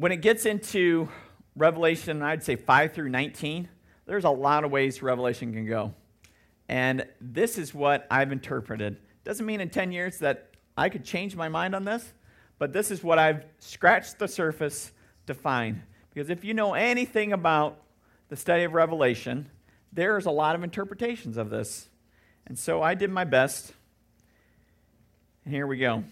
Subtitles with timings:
[0.00, 1.10] when it gets into
[1.54, 3.68] Revelation, I'd say 5 through 19,
[4.06, 5.92] there's a lot of ways Revelation can go.
[6.70, 8.96] And this is what I've interpreted.
[9.24, 12.14] Doesn't mean in 10 years that I could change my mind on this,
[12.58, 14.90] but this is what I've scratched the surface
[15.26, 15.82] to find.
[16.14, 17.82] Because if you know anything about
[18.30, 19.50] the study of Revelation,
[19.92, 21.90] there's a lot of interpretations of this.
[22.46, 23.74] And so I did my best.
[25.44, 26.04] And here we go.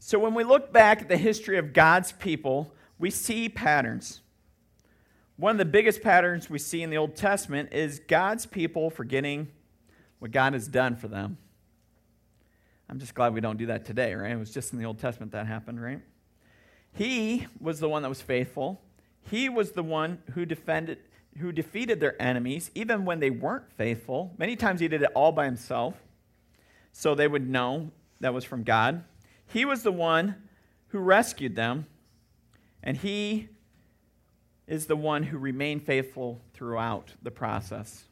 [0.00, 4.20] So when we look back at the history of God's people, we see patterns.
[5.36, 9.48] One of the biggest patterns we see in the Old Testament is God's people forgetting
[10.18, 11.36] what God has done for them.
[12.88, 14.32] I'm just glad we don't do that today, right?
[14.32, 16.00] It was just in the Old Testament that happened, right?
[16.92, 18.80] He was the one that was faithful.
[19.30, 20.98] He was the one who defended
[21.38, 24.32] who defeated their enemies even when they weren't faithful.
[24.38, 25.94] Many times he did it all by himself.
[26.92, 27.90] So they would know
[28.20, 29.04] that was from God.
[29.46, 30.36] He was the one
[30.88, 31.86] who rescued them,
[32.86, 33.48] and he
[34.68, 38.04] is the one who remained faithful throughout the process.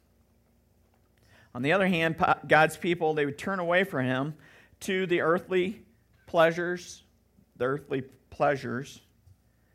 [1.55, 4.35] On the other hand, God's people, they would turn away from him
[4.81, 5.81] to the earthly
[6.27, 7.03] pleasures,
[7.55, 8.99] the earthly pleasures,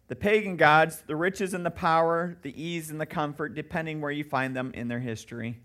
[0.09, 4.11] the pagan gods, the riches and the power, the ease and the comfort, depending where
[4.11, 5.59] you find them in their history.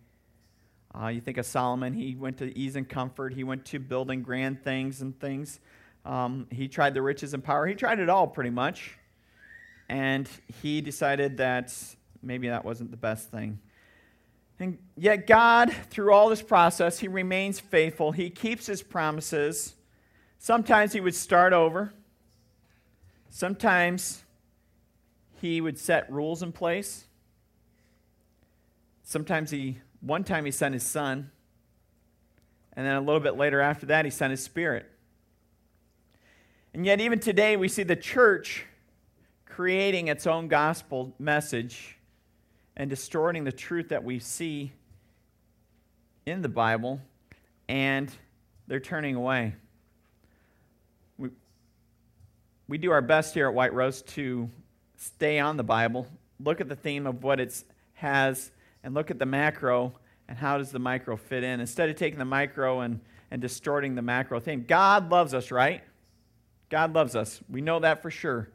[0.98, 4.22] Uh, you think of Solomon, he went to ease and comfort, he went to building
[4.22, 5.60] grand things and things.
[6.06, 8.98] Um, he tried the riches and power, he tried it all pretty much
[9.90, 10.30] and
[10.62, 11.74] he decided that
[12.22, 13.60] maybe that wasn't the best thing.
[14.60, 18.12] And yet, God, through all this process, he remains faithful.
[18.14, 19.76] He keeps his promises.
[20.40, 21.94] Sometimes he would start over,
[23.30, 24.24] sometimes
[25.42, 27.06] he would set rules in place.
[29.04, 31.30] Sometimes he, one time he sent his son,
[32.74, 34.90] and then a little bit later after that, he sent his spirit.
[36.74, 38.66] And yet, even today, we see the church
[39.56, 41.98] creating its own gospel message
[42.76, 44.70] and distorting the truth that we see
[46.26, 47.00] in the Bible,
[47.70, 48.12] and
[48.68, 49.56] they're turning away.
[51.18, 51.30] We,
[52.68, 54.50] we do our best here at White Rose to
[54.98, 56.06] stay on the Bible,
[56.44, 57.64] look at the theme of what it
[57.94, 58.52] has,
[58.84, 59.94] and look at the macro
[60.28, 61.62] and how does the micro fit in.
[61.62, 63.00] Instead of taking the micro and,
[63.32, 65.82] and distorting the macro theme, God loves us, right?
[66.70, 67.40] God loves us.
[67.50, 68.50] We know that for sure.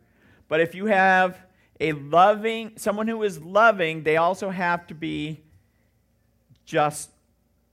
[0.51, 1.39] But if you have
[1.79, 5.41] a loving, someone who is loving, they also have to be
[6.67, 7.09] just,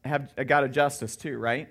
[0.06, 1.70] have a God of justice too, right?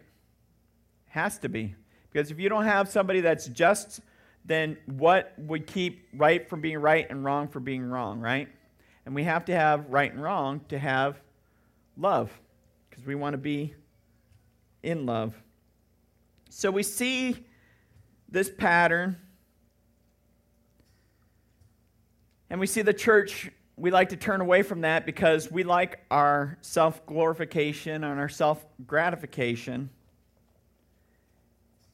[1.07, 1.77] Has to be.
[2.13, 4.01] Because if you don't have somebody that's just,
[4.45, 8.49] then what would keep right from being right and wrong from being wrong, right?
[9.07, 11.21] And we have to have right and wrong to have
[11.97, 12.33] love,
[12.91, 13.75] because we want to be
[14.83, 15.35] in love.
[16.51, 17.45] So we see
[18.29, 19.19] this pattern
[22.51, 26.01] And we see the church, we like to turn away from that because we like
[26.11, 29.91] our self glorification and our self gratification.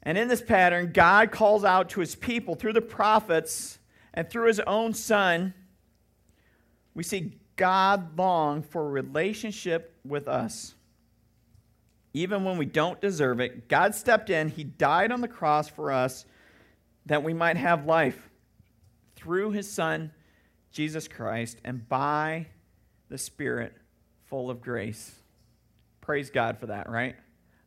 [0.02, 3.78] And in this pattern, God calls out to his people through the prophets
[4.14, 5.54] and through his own son.
[6.94, 10.74] We see God long for relationship with us.
[12.14, 14.48] Even when we don't deserve it, God stepped in.
[14.48, 16.26] He died on the cross for us
[17.06, 18.28] that we might have life
[19.16, 20.12] through his son
[20.72, 22.46] Jesus Christ and by
[23.08, 23.74] the Spirit
[24.26, 25.14] full of grace.
[26.00, 27.14] Praise God for that, right?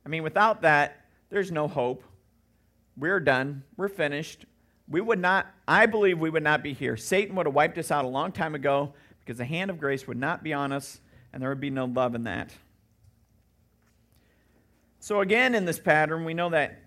[0.05, 2.03] I mean, without that, there's no hope.
[2.97, 3.63] We're done.
[3.77, 4.45] We're finished.
[4.87, 6.97] We would not, I believe we would not be here.
[6.97, 10.07] Satan would have wiped us out a long time ago because the hand of grace
[10.07, 10.99] would not be on us
[11.33, 12.51] and there would be no love in that.
[14.99, 16.79] So again in this pattern we know that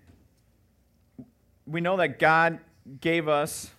[1.65, 2.59] we know that God
[2.99, 3.69] gave us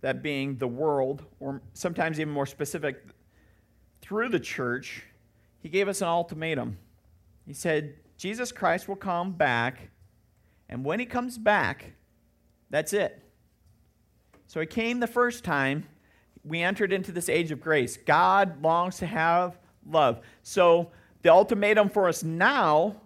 [0.00, 3.04] that being the world, or sometimes even more specific,
[4.00, 5.02] through the church,
[5.60, 6.78] he gave us an ultimatum.
[7.46, 9.90] He said, Jesus Christ will come back,
[10.68, 11.92] and when he comes back,
[12.70, 13.22] that's it.
[14.46, 15.86] So he came the first time.
[16.44, 17.96] We entered into this age of grace.
[17.96, 20.20] God longs to have love.
[20.42, 20.90] So
[21.22, 22.96] the ultimatum for us now,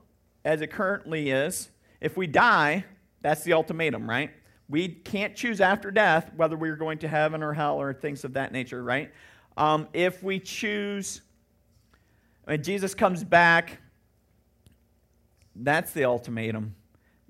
[0.44, 1.70] as it currently is,
[2.00, 2.84] if we die,
[3.22, 4.30] that's the ultimatum, right?
[4.68, 8.34] We can't choose after death whether we're going to heaven or hell or things of
[8.34, 9.12] that nature, right?
[9.56, 11.20] Um, if we choose,
[12.44, 13.78] when Jesus comes back,
[15.54, 16.74] that's the ultimatum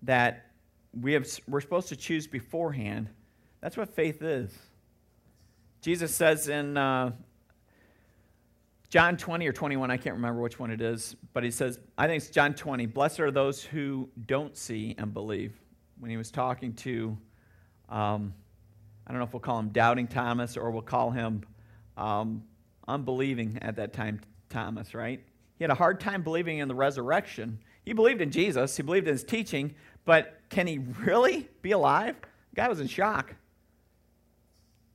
[0.02, 0.46] that
[0.98, 3.08] we have, we're supposed to choose beforehand.
[3.60, 4.56] That's what faith is.
[5.80, 7.12] Jesus says in uh,
[8.88, 12.06] John 20 or 21, I can't remember which one it is, but he says, I
[12.06, 15.60] think it's John 20, blessed are those who don't see and believe
[15.98, 17.16] when he was talking to
[17.88, 18.34] um,
[19.06, 21.44] I don't know if we'll call him doubting Thomas or we'll call him
[21.96, 22.42] um,
[22.88, 25.20] unbelieving at that time Thomas, right?
[25.56, 27.58] He had a hard time believing in the resurrection.
[27.84, 29.74] He believed in Jesus, he believed in his teaching,
[30.04, 32.16] but can he really be alive?
[32.50, 33.34] The guy was in shock.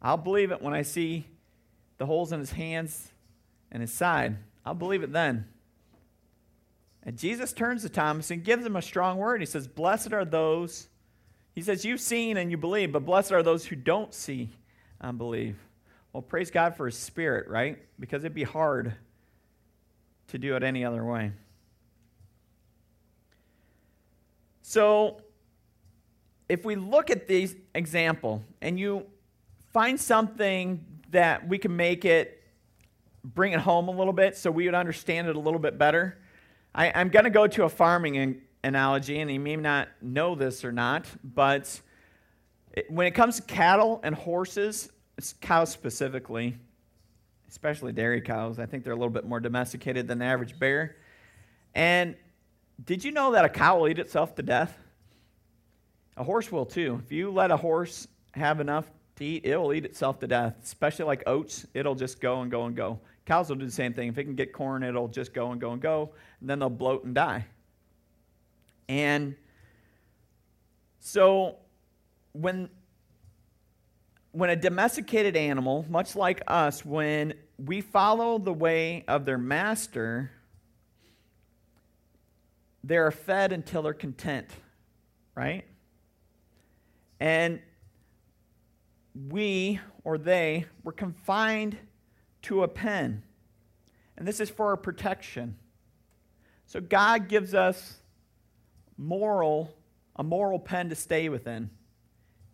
[0.02, 1.28] I'll believe it when I see
[1.98, 3.12] the holes in his hands
[3.72, 4.38] and his side.
[4.66, 5.46] I'll believe it then.
[7.10, 9.42] And Jesus turns to Thomas and gives him a strong word.
[9.42, 10.90] He says, Blessed are those,
[11.56, 14.52] he says, You've seen and you believe, but blessed are those who don't see
[15.02, 15.58] and believe.
[16.14, 17.80] Well, praise God for his spirit, right?
[18.00, 18.94] Because it'd be hard
[20.28, 21.32] to do it any other way.
[24.62, 25.24] So,
[26.48, 29.08] if we look at this example and you
[29.74, 32.44] find something that we can make it,
[33.24, 36.20] bring it home a little bit so we would understand it a little bit better,
[36.74, 40.64] I, am going to go to a farming analogy, and you may not know this
[40.64, 41.82] or not, but
[42.74, 44.92] it, when it comes to cattle and horses,
[45.42, 46.58] cows specifically,
[47.50, 50.98] especially dairy cows, I think they're a little bit more domesticated than the average bear.
[51.74, 52.16] And
[52.84, 54.78] did you know that a cow will eat itself to death?
[56.18, 57.02] A horse will too.
[57.04, 58.86] If you let a horse have enough
[59.16, 61.66] to eat, it will eat itself to death, especially like oats.
[61.74, 63.00] It'll just go and go and go.
[63.30, 64.10] Cows will do the same thing.
[64.10, 66.10] If it can get corn, it'll just go and go and go,
[66.42, 67.46] and then they'll bloat and die.
[68.88, 69.36] And
[71.00, 71.58] so
[72.34, 72.72] when
[74.32, 80.32] when a domesticated animal, much like us, when we follow the way of their master,
[82.84, 84.48] they're fed until they're content,
[85.36, 85.66] right?
[87.20, 87.60] And
[89.30, 91.78] we or they were confined
[92.44, 93.24] to a pen.
[94.18, 95.58] And this is for our protection.
[96.66, 97.98] So God gives us
[98.98, 99.74] moral
[100.16, 101.70] a moral pen to stay within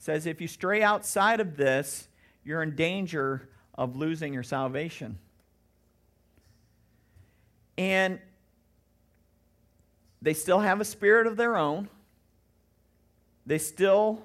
[0.06, 2.08] says if you stray outside of this,
[2.44, 5.18] you're in danger of losing your salvation.
[7.78, 8.20] And
[10.22, 11.90] they still have a spirit of their own.
[13.48, 14.24] They still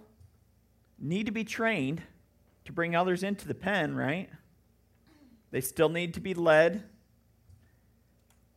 [0.98, 2.02] need to be trained
[2.66, 4.28] to bring others into the pen, right?
[5.50, 6.84] They still need to be led.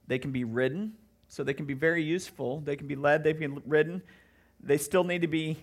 [0.07, 0.93] They can be ridden,
[1.27, 2.59] so they can be very useful.
[2.59, 4.01] They can be led, they can be ridden.
[4.59, 5.57] They still need to be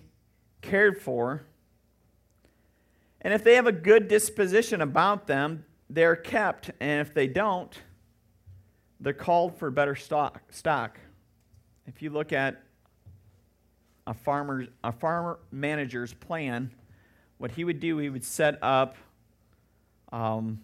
[0.61, 1.43] cared for.
[3.21, 6.71] And if they have a good disposition about them, they're kept.
[6.79, 7.77] And if they don't,
[8.99, 10.41] they're called for better stock.
[10.49, 10.99] stock.
[11.85, 12.63] If you look at
[14.07, 16.71] a farmer, a farmer manager's plan,
[17.37, 18.95] what he would do, he would set up.
[20.11, 20.59] Um,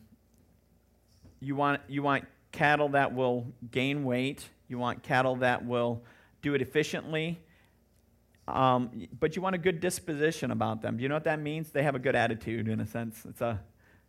[1.39, 4.48] you want you want cattle that will gain weight.
[4.68, 6.04] You want cattle that will
[6.42, 7.39] do it efficiently
[8.48, 10.98] um, but you want a good disposition about them.
[10.98, 11.72] Do you know what that means?
[11.72, 13.25] They have a good attitude, in a sense.
[13.28, 13.60] It's a,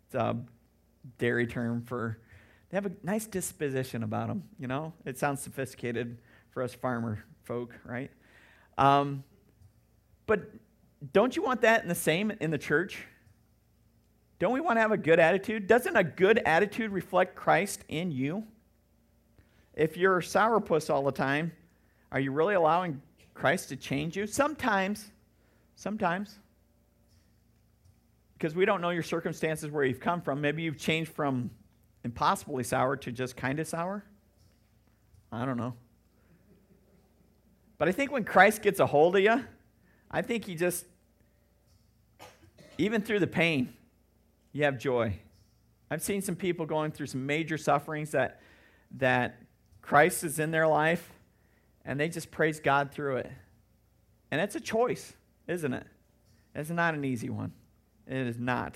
[0.07, 0.37] it's a
[1.19, 2.19] dairy term for
[2.71, 4.45] they have a nice disposition about them.
[4.59, 6.19] You know, it sounds sophisticated
[6.51, 8.11] for us farmer folk, right?
[8.77, 9.25] Um,
[10.27, 10.51] but
[11.13, 13.07] don't you want that in the same in the church?
[14.39, 15.67] Don't we want to have a good attitude?
[15.67, 18.45] Doesn't a good attitude reflect Christ in you?
[19.75, 21.53] If you're sourpuss all the time,
[22.13, 23.03] are you really allowing
[23.35, 24.27] Christ to change you?
[24.27, 25.11] Sometimes.
[25.77, 26.39] Sometimes.
[28.37, 30.41] Because we don't know your circumstances where you've come from.
[30.41, 31.51] Maybe you've changed from
[32.05, 34.05] impossibly sour to just kind of sour.
[35.33, 35.75] I don't know.
[37.77, 39.45] But I think when Christ gets a hold of you,
[40.11, 40.85] I think he just,
[42.79, 43.75] even through the pain,
[44.53, 45.19] you have joy.
[45.91, 48.41] I've seen some people going through some major sufferings that,
[48.97, 49.41] that
[49.81, 51.11] Christ is in their life
[51.85, 53.31] and they just praise God through it.
[54.31, 55.15] And it's a choice,
[55.47, 55.87] isn't it?
[56.55, 57.53] It's not an easy one.
[58.07, 58.75] It is not.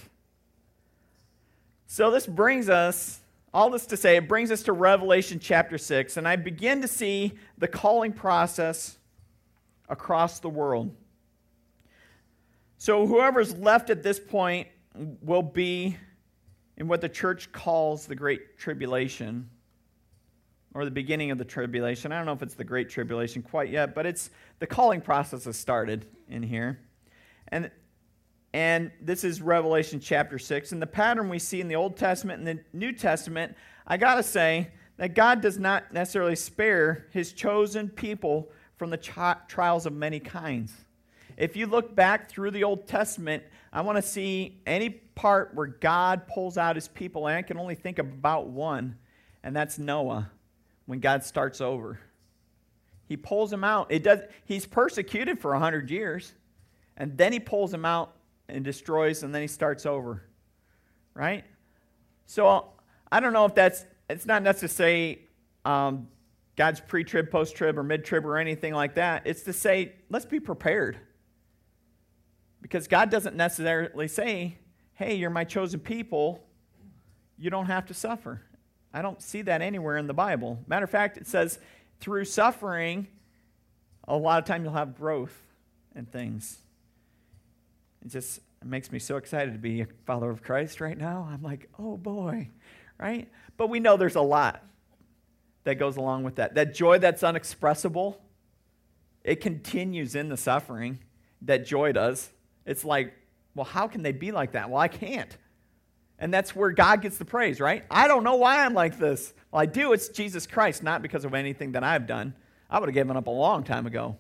[1.87, 3.21] So this brings us,
[3.53, 6.89] all this to say, it brings us to Revelation chapter 6, and I begin to
[6.89, 8.97] see the calling process
[9.91, 10.95] across the world.
[12.79, 15.97] So whoever's left at this point will be
[16.77, 19.49] in what the church calls the Great Tribulation
[20.75, 22.13] or the beginning of the tribulation.
[22.13, 25.45] I don't know if it's the great tribulation quite yet, but it's the calling process
[25.45, 26.81] has started in here.
[27.49, 27.71] And
[28.55, 30.73] and this is Revelation chapter 6.
[30.73, 33.57] And the pattern we see in the Old Testament and the New Testament,
[33.87, 34.69] I got to say
[34.99, 38.99] that God does not necessarily spare his chosen people from the
[39.49, 40.73] trials of many kinds.
[41.39, 45.67] If you look back through the Old Testament, I want to see any part where
[45.67, 48.97] God pulls out his people, and I can only think about one,
[49.43, 50.31] and that's Noah
[50.85, 51.99] when God starts over.
[53.07, 53.87] He pulls him out.
[53.91, 56.35] It does, he's persecuted for 100 years,
[56.97, 58.15] and then he pulls him out
[58.49, 60.23] and destroys, and then he starts over.
[61.15, 61.45] Right?
[62.27, 62.73] So
[63.11, 65.29] I don't know if that's, it's not necessarily
[65.65, 66.09] um,
[66.57, 69.23] God's pre trib, post trib, or mid trib, or anything like that.
[69.27, 70.99] It's to say, let's be prepared.
[72.63, 74.57] Because God doesn't necessarily say,
[74.95, 76.43] hey, you're my chosen people,
[77.37, 78.41] you don't have to suffer.
[78.95, 80.59] I don't see that anywhere in the Bible.
[80.67, 81.59] Matter of fact, it says
[82.01, 83.09] through suffering,
[84.07, 85.37] a lot of time you'll have growth
[85.95, 86.59] and things.
[88.05, 91.29] It just makes me so excited to be a follower of Christ right now.
[91.31, 92.49] I'm like, oh boy,
[92.99, 93.29] right?
[93.57, 94.65] But we know there's a lot
[95.65, 96.55] that goes along with that.
[96.55, 98.21] That joy that's unexpressible,
[99.25, 100.99] it continues in the suffering.
[101.41, 102.31] That joy does.
[102.67, 103.15] It's like,
[103.55, 104.71] well, how can they be like that?
[104.71, 105.37] Well, I can't.
[106.19, 107.85] And that's where God gets the praise, right?
[107.91, 109.35] I don't know why I'm like this.
[109.51, 109.93] Well, I do.
[109.93, 112.35] It's Jesus Christ, not because of anything that I've done.
[112.71, 114.17] I would have given up a long time ago.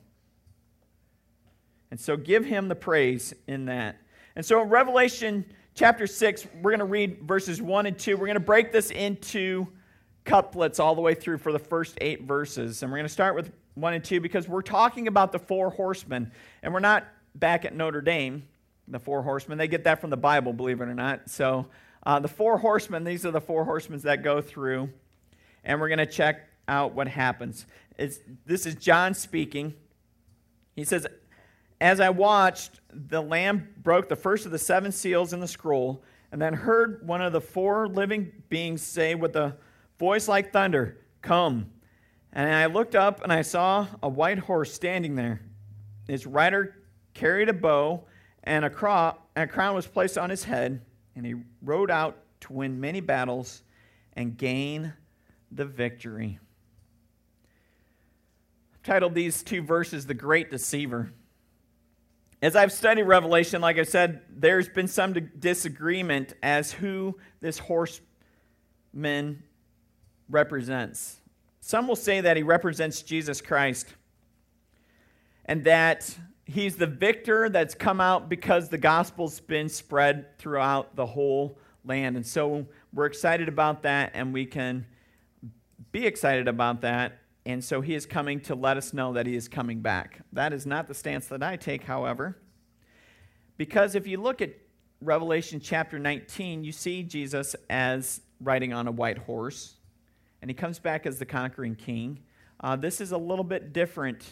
[1.90, 3.96] And so give him the praise in that.
[4.34, 5.44] And so in Revelation
[5.74, 8.16] chapter 6, we're going to read verses 1 and 2.
[8.16, 9.68] We're going to break this into
[10.24, 12.82] couplets all the way through for the first eight verses.
[12.82, 15.70] And we're going to start with 1 and 2 because we're talking about the four
[15.70, 16.32] horsemen.
[16.62, 18.44] And we're not back at Notre Dame,
[18.88, 19.58] the four horsemen.
[19.58, 21.28] They get that from the Bible, believe it or not.
[21.30, 21.66] So
[22.04, 24.90] uh, the four horsemen, these are the four horsemen that go through.
[25.64, 27.66] And we're going to check out what happens.
[27.98, 29.74] It's, this is John speaking.
[30.74, 31.06] He says,
[31.80, 36.02] As I watched, the Lamb broke the first of the seven seals in the scroll,
[36.32, 39.56] and then heard one of the four living beings say with a
[39.98, 41.70] voice like thunder, Come.
[42.32, 45.42] And I looked up and I saw a white horse standing there.
[46.08, 46.81] His rider
[47.14, 48.04] carried a bow,
[48.44, 50.80] and a, cro- and a crown was placed on his head,
[51.14, 53.62] and he rode out to win many battles
[54.14, 54.92] and gain
[55.50, 56.38] the victory.
[58.74, 61.12] I've titled these two verses The Great Deceiver.
[62.40, 69.44] As I've studied Revelation, like I said, there's been some disagreement as who this horseman
[70.28, 71.20] represents.
[71.60, 73.86] Some will say that he represents Jesus Christ
[75.44, 81.06] and that he's the victor that's come out because the gospel's been spread throughout the
[81.06, 82.16] whole land.
[82.16, 84.86] And so we're excited about that, and we can
[85.90, 87.18] be excited about that.
[87.44, 90.20] And so he is coming to let us know that he is coming back.
[90.32, 92.38] That is not the stance that I take, however,
[93.56, 94.50] because if you look at
[95.00, 99.74] Revelation chapter 19, you see Jesus as riding on a white horse,
[100.40, 102.20] and he comes back as the conquering king.
[102.60, 104.22] Uh, this is a little bit different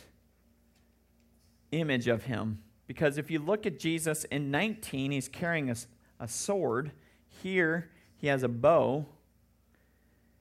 [1.73, 2.59] image of him
[2.91, 5.77] because if you look at Jesus in 19, he's carrying a,
[6.19, 6.91] a sword.
[7.29, 9.07] Here, he has a bow.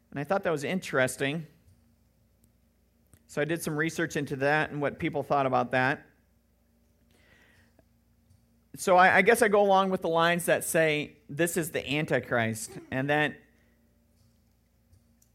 [0.09, 1.45] And I thought that was interesting.
[3.27, 6.07] So I did some research into that and what people thought about that.
[8.75, 11.87] So I, I, guess I go along with the lines that say this is the
[11.87, 13.35] Antichrist, and that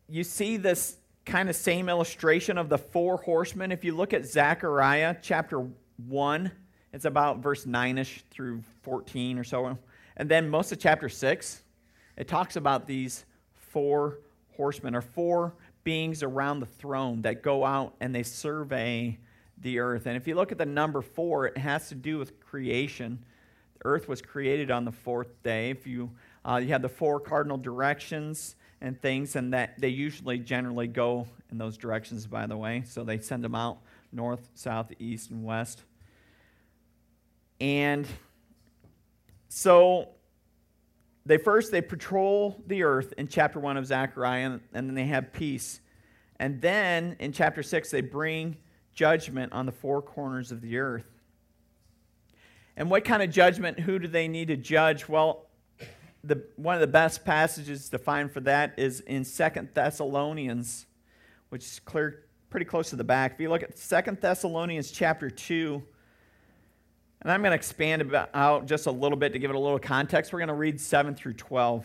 [0.08, 3.70] you see this kind of same illustration of the four horsemen.
[3.70, 5.68] If you look at Zechariah chapter
[6.06, 6.50] 1,
[6.92, 9.78] it's about verse 9 ish through 14 or so.
[10.16, 11.62] And then most of chapter 6,
[12.16, 14.18] it talks about these four
[14.56, 19.18] horsemen or four beings around the throne that go out and they survey
[19.58, 20.06] the earth.
[20.06, 23.24] And if you look at the number four, it has to do with creation.
[23.78, 25.70] The earth was created on the fourth day.
[25.70, 26.10] If you,
[26.44, 31.26] uh, you have the four cardinal directions and things, and that they usually generally go
[31.50, 32.82] in those directions, by the way.
[32.86, 33.78] So they send them out
[34.14, 35.82] north, south, east, and west.
[37.60, 38.06] And
[39.48, 40.08] so
[41.26, 45.06] they first they patrol the earth in chapter 1 of Zechariah and, and then they
[45.06, 45.80] have peace.
[46.38, 48.56] And then in chapter 6 they bring
[48.92, 51.08] judgment on the four corners of the earth.
[52.76, 53.80] And what kind of judgment?
[53.80, 55.08] Who do they need to judge?
[55.08, 55.46] Well,
[56.24, 60.86] the, one of the best passages to find for that is in Second Thessalonians,
[61.50, 62.23] which is clear,
[62.54, 63.32] pretty close to the back.
[63.32, 65.82] If you look at Second Thessalonians chapter 2,
[67.20, 69.58] and I'm going to expand about, out just a little bit to give it a
[69.58, 70.32] little context.
[70.32, 71.84] We're going to read 7 through 12.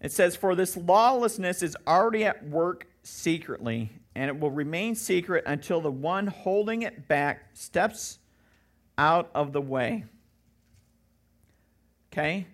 [0.00, 5.42] It says, For this lawlessness is already at work secretly, and it will remain secret
[5.44, 8.20] until the one holding it back steps
[8.96, 10.04] out of the way.
[12.12, 12.46] Okay?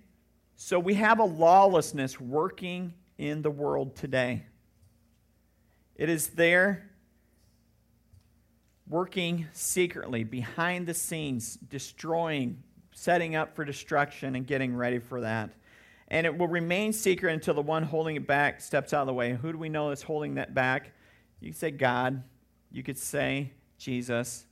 [0.56, 4.44] So we have a lawlessness working in the world today.
[5.96, 6.90] It is there
[8.88, 15.50] working secretly behind the scenes, destroying, setting up for destruction, and getting ready for that.
[16.08, 19.14] And it will remain secret until the one holding it back steps out of the
[19.14, 19.32] way.
[19.32, 20.92] Who do we know is holding that back?
[21.40, 22.22] You could say God.
[22.70, 24.46] You could say Jesus.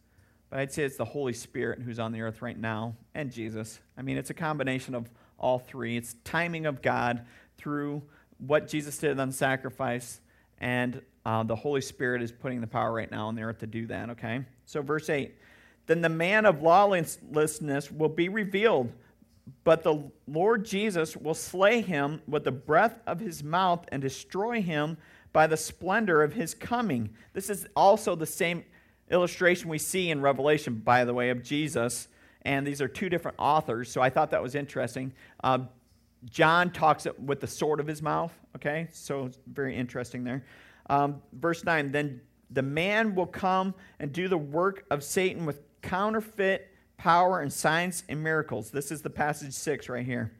[0.53, 3.81] but I'd say it's the Holy Spirit who's on the earth right now and Jesus.
[3.97, 5.09] I mean, it's a combination of
[5.39, 5.97] all three.
[5.97, 7.25] It's timing of God
[7.57, 8.03] through
[8.37, 10.21] what Jesus did on sacrifice,
[10.59, 13.67] and uh, the Holy Spirit is putting the power right now on the earth to
[13.67, 14.45] do that, okay?
[14.67, 15.35] So, verse 8
[15.87, 18.93] Then the man of lawlessness will be revealed,
[19.65, 24.61] but the Lord Jesus will slay him with the breath of his mouth and destroy
[24.61, 24.97] him
[25.33, 27.11] by the splendor of his coming.
[27.33, 28.65] This is also the same
[29.11, 32.09] illustration we see in Revelation, by the way, of Jesus.
[32.43, 35.13] And these are two different authors, so I thought that was interesting.
[35.45, 35.61] Uh,
[36.29, 38.89] John talks with the sword of his mouth, okay?
[38.93, 40.45] So very interesting there.
[40.89, 42.21] Um, verse 9 Then
[42.51, 48.05] the man will come and do the work of Satan with counterfeit power and signs
[48.09, 48.71] and miracles.
[48.71, 50.33] This is the passage 6 right here.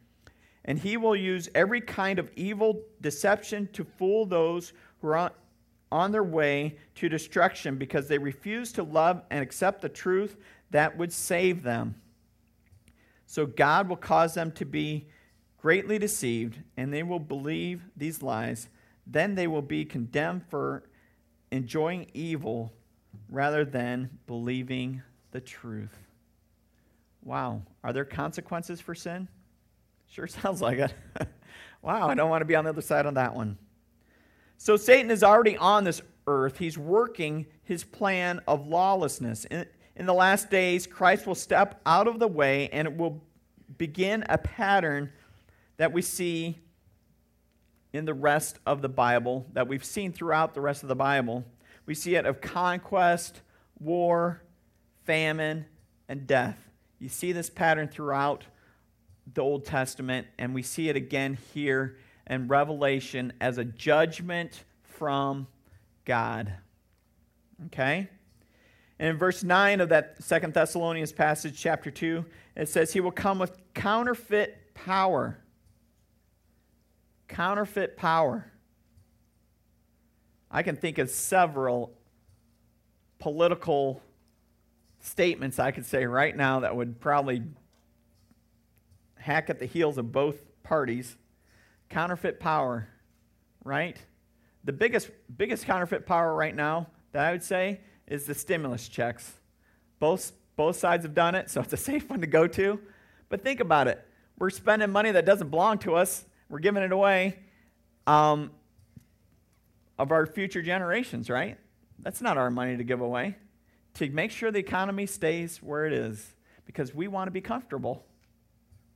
[0.65, 4.71] And he will use every kind of evil deception to fool those
[5.01, 5.31] who are
[5.91, 10.37] on their way to destruction because they refuse to love and accept the truth
[10.71, 11.95] that would save them.
[13.25, 15.07] So God will cause them to be
[15.57, 18.69] greatly deceived, and they will believe these lies.
[19.05, 20.83] Then they will be condemned for
[21.51, 22.73] enjoying evil
[23.29, 25.97] rather than believing the truth.
[27.23, 27.61] Wow.
[27.83, 29.27] Are there consequences for sin?
[30.07, 30.93] Sure sounds like it.
[31.81, 33.57] wow, I don't want to be on the other side on that one.
[34.57, 36.57] So Satan is already on this earth.
[36.57, 39.45] He's working his plan of lawlessness.
[39.45, 43.21] In, in the last days, Christ will step out of the way and it will
[43.77, 45.11] begin a pattern
[45.77, 46.59] that we see
[47.93, 51.45] in the rest of the Bible, that we've seen throughout the rest of the Bible.
[51.85, 53.41] We see it of conquest,
[53.79, 54.41] war,
[55.05, 55.65] famine,
[56.09, 56.57] and death.
[56.99, 58.45] You see this pattern throughout
[59.31, 61.97] the Old Testament, and we see it again here
[62.27, 65.47] in Revelation as a judgment from
[66.05, 66.53] God.
[67.67, 68.09] Okay?
[68.99, 73.11] And in verse 9 of that Second Thessalonians passage, chapter 2, it says, He will
[73.11, 75.37] come with counterfeit power.
[77.33, 78.51] Counterfeit power.
[80.51, 81.97] I can think of several
[83.17, 84.03] political
[84.99, 87.41] statements I could say right now that would probably
[89.15, 91.17] hack at the heels of both parties
[91.89, 92.87] counterfeit power,
[93.63, 93.97] right?
[94.63, 99.33] The biggest, biggest counterfeit power right now that I would say is the stimulus checks.
[99.99, 102.79] Both, both sides have done it, so it's a safe one to go to.
[103.29, 104.05] But think about it.
[104.37, 107.39] We're spending money that doesn't belong to us, we're giving it away
[108.07, 108.51] um,
[109.97, 111.57] of our future generations, right?
[111.99, 113.37] That's not our money to give away.
[113.95, 118.05] To make sure the economy stays where it is, because we want to be comfortable,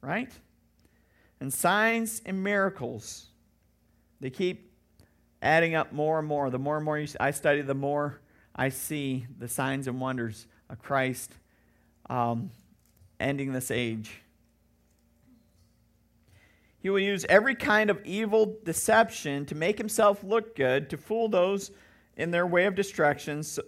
[0.02, 0.32] right?
[1.40, 3.28] and signs and miracles.
[4.20, 4.72] They keep
[5.42, 6.50] adding up more and more.
[6.50, 8.22] The more and more I study, the more
[8.56, 11.32] I see the signs and wonders of Christ
[12.10, 12.50] um,
[13.20, 14.22] ending this age.
[16.88, 21.28] He will use every kind of evil deception to make himself look good, to fool
[21.28, 21.70] those
[22.16, 23.60] in their way of distractions,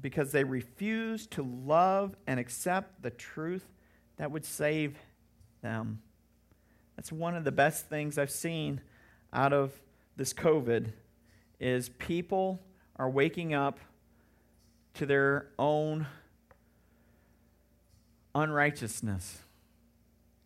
[0.00, 3.66] because they refuse to love and accept the truth
[4.18, 4.96] that would save
[5.62, 6.00] them.
[6.94, 8.80] That's one of the best things I've seen
[9.32, 9.72] out of
[10.16, 10.92] this COVID
[11.58, 12.62] is people
[12.94, 13.80] are waking up
[14.94, 16.06] to their own
[18.32, 19.40] unrighteousness.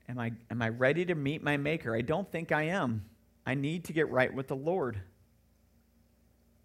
[0.08, 1.94] Am I, am I ready to meet my Maker?
[1.94, 3.04] I don't think I am.
[3.46, 5.00] I need to get right with the Lord.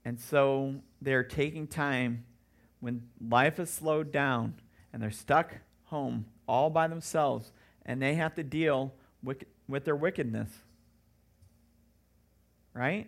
[0.05, 2.25] And so they're taking time
[2.79, 4.55] when life is slowed down
[4.91, 5.53] and they're stuck
[5.85, 7.51] home all by themselves
[7.85, 10.49] and they have to deal with, with their wickedness.
[12.73, 13.07] Right?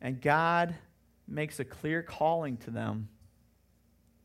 [0.00, 0.74] And God
[1.26, 3.08] makes a clear calling to them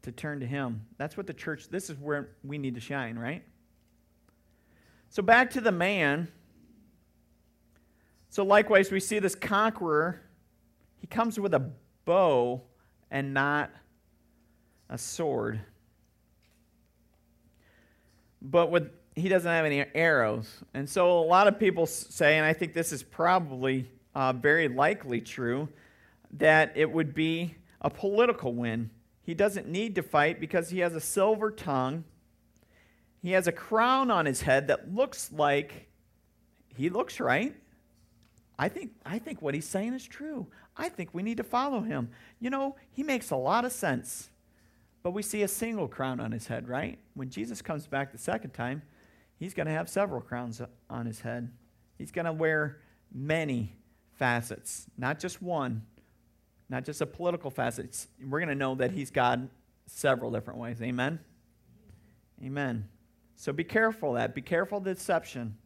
[0.03, 0.85] to turn to Him.
[0.97, 3.43] That's what the church, this is where we need to shine, right?
[5.11, 6.29] So back to the man.
[8.29, 10.21] So likewise, we see this conqueror.
[10.99, 11.69] He comes with a
[12.05, 12.61] bow
[13.11, 13.71] and not
[14.89, 15.59] a sword.
[18.41, 20.63] But with he doesn't have any arrows.
[20.73, 24.69] And so a lot of people say, and I think this is probably uh, very
[24.69, 25.67] likely true,
[26.37, 28.89] that it would be a political win.
[29.23, 32.05] He doesn't need to fight because he has a silver tongue.
[33.21, 35.87] He has a crown on his head that looks like
[36.75, 37.55] he looks right.
[38.57, 40.47] I think, I think what he's saying is true.
[40.75, 42.09] I think we need to follow him.
[42.39, 44.29] You know, he makes a lot of sense.
[45.03, 46.99] But we see a single crown on his head, right?
[47.15, 48.83] When Jesus comes back the second time,
[49.37, 51.51] he's going to have several crowns on his head.
[51.97, 52.81] He's going to wear
[53.11, 53.75] many
[54.13, 55.83] facets, not just one,
[56.69, 58.05] not just a political facet.
[58.23, 59.49] We're going to know that he's God
[59.87, 60.81] several different ways.
[60.81, 61.19] Amen?
[62.43, 62.87] Amen.
[63.41, 64.35] So be careful that.
[64.35, 65.57] Be careful of deception.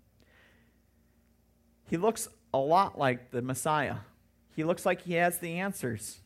[1.89, 3.97] He looks a lot like the Messiah.
[4.55, 6.21] He looks like he has the answers,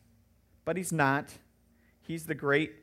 [0.64, 1.26] but he's not.
[2.02, 2.76] He's the great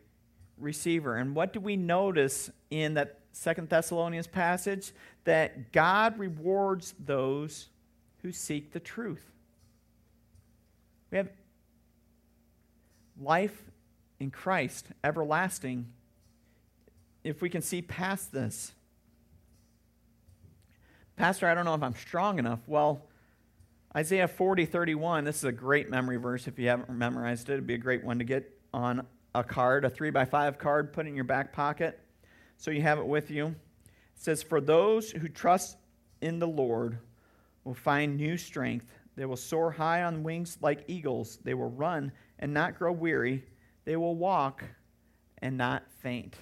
[0.57, 1.15] receiver.
[1.15, 4.91] And what do we notice in that Second Thessalonians passage?
[5.23, 7.69] That God rewards those
[8.21, 9.31] who seek the truth.
[11.09, 11.29] We have
[13.17, 13.63] life
[14.19, 15.93] in Christ, everlasting,
[17.27, 18.71] if we can see past this.
[21.17, 22.59] Pastor, I don't know if I'm strong enough.
[22.67, 23.01] Well,
[23.95, 26.47] Isaiah 40, 31, this is a great memory verse.
[26.47, 29.83] If you haven't memorized it, it'd be a great one to get on a card,
[29.83, 31.99] a three by five card, put in your back pocket
[32.55, 33.47] so you have it with you.
[33.47, 33.55] It
[34.15, 35.77] says, For those who trust
[36.21, 36.99] in the Lord
[37.63, 38.93] will find new strength.
[39.15, 41.39] They will soar high on wings like eagles.
[41.43, 43.43] They will run and not grow weary.
[43.83, 44.63] They will walk
[45.39, 46.35] and not faint.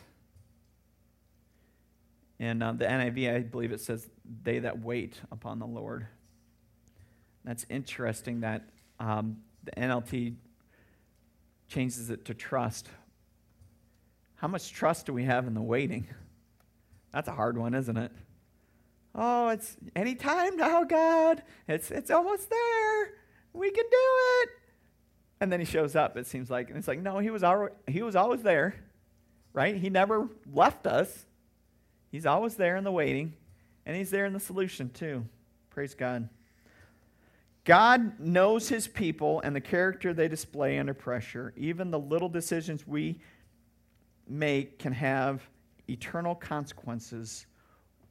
[2.39, 4.09] And uh, the NIV, I believe it says,
[4.43, 6.07] they that wait upon the Lord.
[7.43, 8.69] That's interesting that
[8.99, 10.35] um, the NLT
[11.67, 12.89] changes it to trust.
[14.35, 16.07] How much trust do we have in the waiting?
[17.11, 18.11] That's a hard one, isn't it?
[19.13, 21.41] Oh, it's any time now, God.
[21.67, 23.13] It's, it's almost there.
[23.53, 23.97] We can do
[24.41, 24.49] it.
[25.39, 26.69] And then he shows up, it seems like.
[26.69, 28.75] And it's like, no, he was, already, he was always there,
[29.53, 29.77] right?
[29.77, 31.25] He never left us.
[32.15, 33.33] He's always there in the waiting,
[33.85, 35.25] and he's there in the solution, too.
[35.69, 36.29] Praise God.
[37.65, 41.53] God knows his people and the character they display under pressure.
[41.57, 43.19] Even the little decisions we
[44.29, 45.41] make can have
[45.89, 47.47] eternal consequences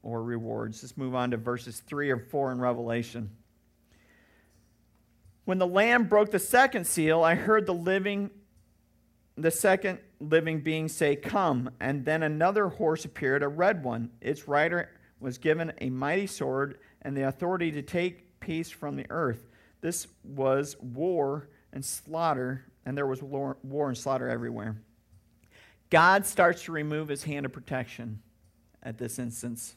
[0.02, 0.82] or rewards.
[0.82, 3.30] Let's move on to verses 3 or 4 in Revelation.
[5.46, 8.28] When the Lamb broke the second seal, I heard the living,
[9.36, 11.70] the second living being say, Come.
[11.80, 14.10] And then another horse appeared, a red one.
[14.20, 19.06] Its rider was given a mighty sword and the authority to take peace from the
[19.10, 19.46] earth.
[19.80, 24.76] This was war and slaughter, and there was war and slaughter everywhere.
[25.90, 28.20] God starts to remove his hand of protection
[28.82, 29.74] at this instance,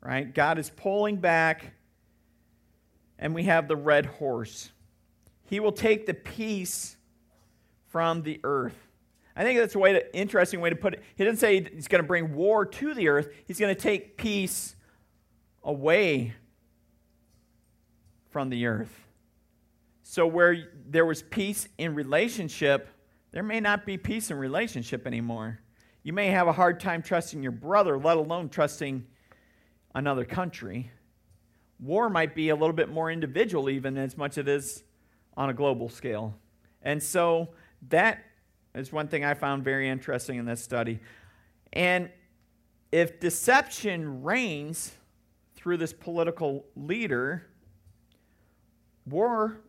[0.00, 0.32] right?
[0.32, 1.72] God is pulling back,
[3.18, 4.70] and we have the red horse.
[5.44, 6.96] He will take the peace
[7.88, 8.87] from the earth.
[9.38, 11.04] I think that's a way to, interesting way to put it.
[11.14, 13.28] He doesn't say he's going to bring war to the earth.
[13.46, 14.74] He's going to take peace
[15.62, 16.34] away
[18.30, 19.06] from the earth.
[20.02, 22.88] So where there was peace in relationship,
[23.30, 25.60] there may not be peace in relationship anymore.
[26.02, 29.06] You may have a hard time trusting your brother, let alone trusting
[29.94, 30.90] another country.
[31.78, 34.82] War might be a little bit more individual, even as much as it is
[35.36, 36.34] on a global scale.
[36.82, 37.50] And so
[37.88, 38.24] that
[38.78, 41.00] is one thing I found very interesting in this study.
[41.72, 42.10] And
[42.92, 44.92] if deception reigns
[45.56, 47.46] through this political leader,
[49.06, 49.60] war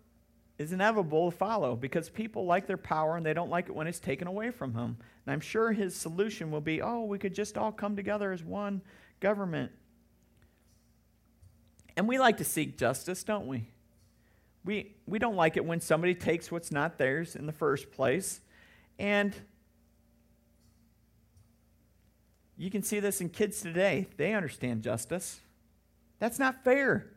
[0.58, 3.88] is inevitable to follow because people like their power and they don't like it when
[3.88, 4.98] it's taken away from them.
[5.26, 8.44] And I'm sure his solution will be oh, we could just all come together as
[8.44, 8.82] one
[9.20, 9.72] government.
[11.98, 13.70] And we like to seek justice, don't we?
[14.64, 18.42] We, we don't like it when somebody takes what's not theirs in the first place.
[19.00, 19.34] And
[22.58, 24.08] you can see this in kids today.
[24.18, 25.40] They understand justice.
[26.20, 27.08] That's not fair.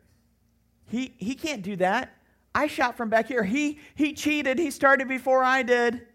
[0.87, 2.17] He, he can't do that.
[2.55, 3.43] I shot from back here.
[3.43, 4.57] He, he cheated.
[4.57, 6.07] He started before I did.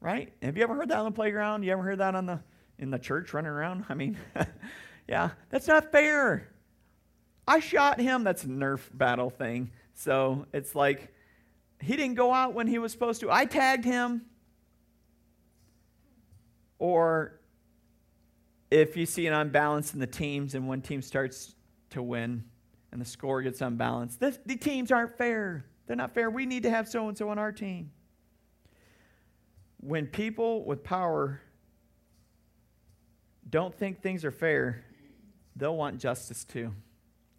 [0.00, 0.32] Right?
[0.42, 1.64] Have you ever heard that on the playground?
[1.64, 2.40] You ever heard that on the,
[2.78, 3.86] in the church running around?
[3.88, 4.16] I mean,
[5.08, 6.48] yeah, that's not fair.
[7.48, 8.22] I shot him.
[8.22, 9.72] That's a Nerf battle thing.
[9.94, 11.13] So it's like
[11.84, 13.30] he didn't go out when he was supposed to.
[13.30, 14.22] I tagged him.
[16.78, 17.40] Or
[18.70, 21.54] if you see an unbalance in the teams and one team starts
[21.90, 22.44] to win
[22.90, 25.66] and the score gets unbalanced, this, the teams aren't fair.
[25.86, 26.30] They're not fair.
[26.30, 27.90] We need to have so and so on our team.
[29.78, 31.40] When people with power
[33.48, 34.84] don't think things are fair,
[35.54, 36.72] they'll want justice too.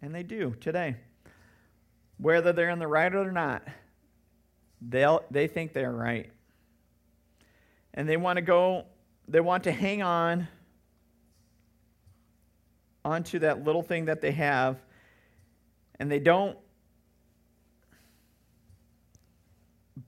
[0.00, 0.96] And they do today.
[2.18, 3.66] Whether they're in the right or not,
[4.80, 6.30] they'll, they think they're right.
[7.94, 8.84] And they want to go,
[9.28, 10.48] they want to hang on
[13.04, 14.78] onto that little thing that they have,
[15.98, 16.58] and they don't.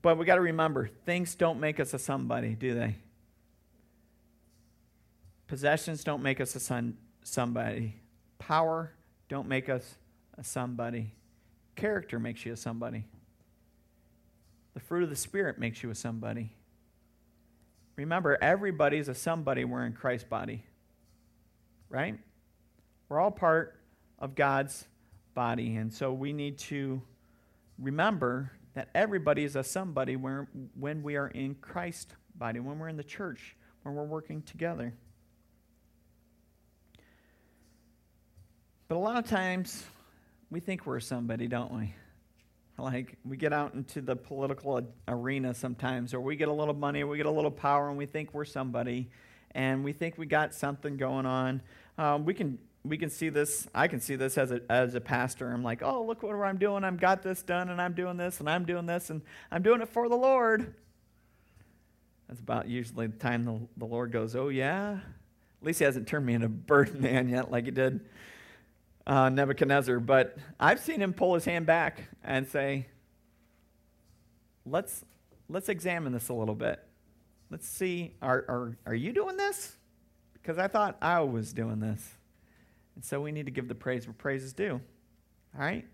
[0.01, 2.95] But we got to remember things don't make us a somebody, do they?
[5.47, 7.95] Possessions don't make us a son, somebody.
[8.37, 8.91] Power
[9.29, 9.95] don't make us
[10.37, 11.13] a somebody.
[11.75, 13.05] Character makes you a somebody.
[14.73, 16.51] The fruit of the Spirit makes you a somebody.
[17.95, 20.63] remember, everybody's a somebody we're in Christ's body.
[21.89, 22.17] Right?
[23.09, 23.79] We're all part
[24.19, 24.85] of God's
[25.33, 25.75] body.
[25.75, 27.01] And so we need to
[27.77, 30.47] remember that everybody is a somebody when,
[31.03, 34.93] we are in Christ's body, when we're in the church, when we're working together.
[38.87, 39.83] But a lot of times,
[40.49, 41.93] we think we're somebody, don't we?
[42.81, 47.03] Like, we get out into the political arena sometimes, or we get a little money,
[47.03, 49.09] we get a little power, and we think we're somebody,
[49.51, 51.61] and we think we got something going on.
[51.97, 53.67] Um, we can we can see this.
[53.75, 55.51] I can see this as a as a pastor.
[55.51, 56.83] I'm like, oh, look what I'm doing.
[56.83, 59.81] I've got this done, and I'm doing this, and I'm doing this, and I'm doing
[59.81, 60.73] it for the Lord.
[62.29, 64.99] That's about usually the time the, the Lord goes, oh yeah.
[65.61, 68.01] At least He hasn't turned me into a bird man yet, like He did
[69.07, 72.87] uh, Nebuchadnezzar, but I've seen him pull his hand back and say,
[74.65, 75.03] let's,
[75.47, 76.79] let's examine this a little bit.
[77.49, 79.75] Let's see, are, are, are you doing this?
[80.33, 82.15] Because I thought I was doing this.
[82.95, 84.81] And so we need to give the praise where praise is due.
[85.55, 85.85] All right?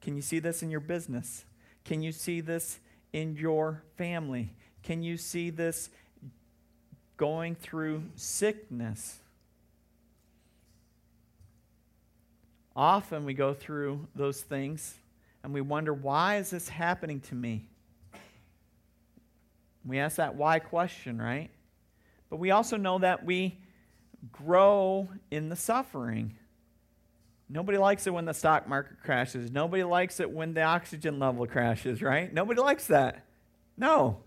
[0.00, 1.44] Can you see this in your business?
[1.84, 2.80] Can you see this
[3.12, 4.54] in your family?
[4.82, 5.90] Can you see this
[7.16, 9.20] going through sickness?
[12.80, 14.94] Often we go through those things
[15.44, 17.68] and we wonder, why is this happening to me?
[19.84, 21.50] We ask that why question, right?
[22.30, 23.58] But we also know that we
[24.32, 26.38] grow in the suffering.
[27.50, 29.50] Nobody likes it when the stock market crashes.
[29.50, 32.32] Nobody likes it when the oxygen level crashes, right?
[32.32, 33.26] Nobody likes that.
[33.76, 34.20] No.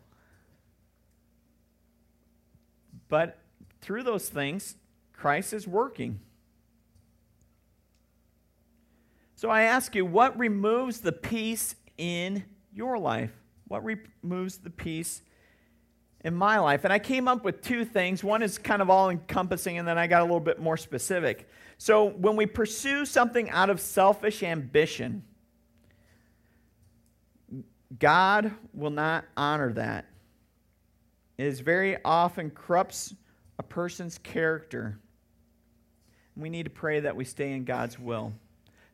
[3.07, 3.39] But
[3.81, 4.75] through those things,
[5.11, 6.19] Christ is working.
[9.43, 13.33] So I ask you, what removes the peace in your life?
[13.67, 15.21] What removes the peace
[16.23, 16.85] in my life?
[16.85, 18.23] And I came up with two things.
[18.23, 21.49] One is kind of all encompassing, and then I got a little bit more specific.
[21.77, 25.25] So when we pursue something out of selfish ambition,
[27.99, 30.05] God will not honor that.
[31.37, 33.13] It is very often corrupts
[33.59, 34.99] a person's character.
[36.37, 38.31] We need to pray that we stay in God's will.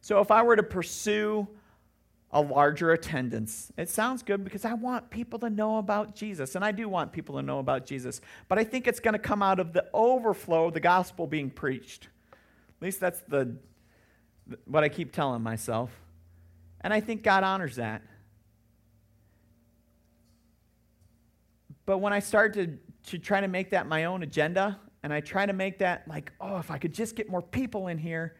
[0.01, 1.47] So if I were to pursue
[2.31, 6.55] a larger attendance, it sounds good because I want people to know about Jesus.
[6.55, 8.21] And I do want people to know about Jesus.
[8.47, 11.49] But I think it's going to come out of the overflow of the gospel being
[11.49, 12.07] preached.
[12.77, 13.55] At least that's the
[14.65, 15.91] what I keep telling myself.
[16.81, 18.01] And I think God honors that.
[21.85, 25.21] But when I start to, to try to make that my own agenda, and I
[25.21, 28.35] try to make that like, oh, if I could just get more people in here,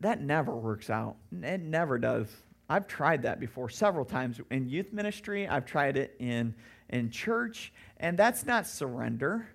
[0.00, 1.16] that never works out.
[1.32, 2.28] It never does.
[2.68, 5.46] I've tried that before several times in youth ministry.
[5.46, 6.54] I've tried it in,
[6.90, 9.48] in church, and that's not surrender.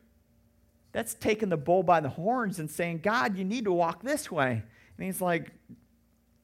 [0.93, 4.31] That's taking the bull by the horns and saying, God, you need to walk this
[4.31, 4.63] way.
[4.97, 5.51] And he's like,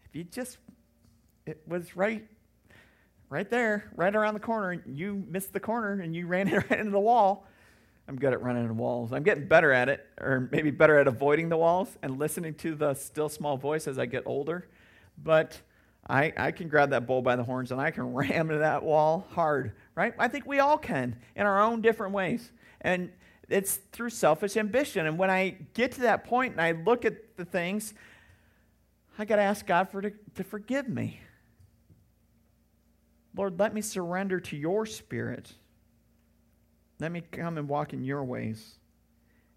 [0.05, 0.57] if you just,
[1.45, 2.27] it was right,
[3.29, 4.71] right there, right around the corner.
[4.71, 7.46] and You missed the corner and you ran it right into the wall.
[8.07, 9.11] I'm good at running walls.
[9.11, 12.73] I'm getting better at it, or maybe better at avoiding the walls and listening to
[12.73, 14.67] the still small voice as I get older.
[15.21, 15.61] But
[16.09, 18.83] I, I can grab that bull by the horns and I can ram into that
[18.83, 20.13] wall hard, right?
[20.17, 22.51] I think we all can in our own different ways.
[22.79, 23.11] And
[23.49, 25.05] it's through selfish ambition.
[25.05, 27.93] And when I get to that point and I look at the things,
[29.19, 31.19] I got to ask God for to, to forgive me.
[33.35, 35.51] Lord, let me surrender to your spirit.
[36.99, 38.75] Let me come and walk in your ways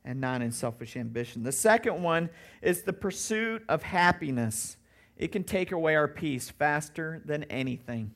[0.05, 1.43] and not in selfish ambition.
[1.43, 2.31] The second one
[2.63, 4.77] is the pursuit of happiness.
[5.17, 8.13] It can take away our peace faster than anything.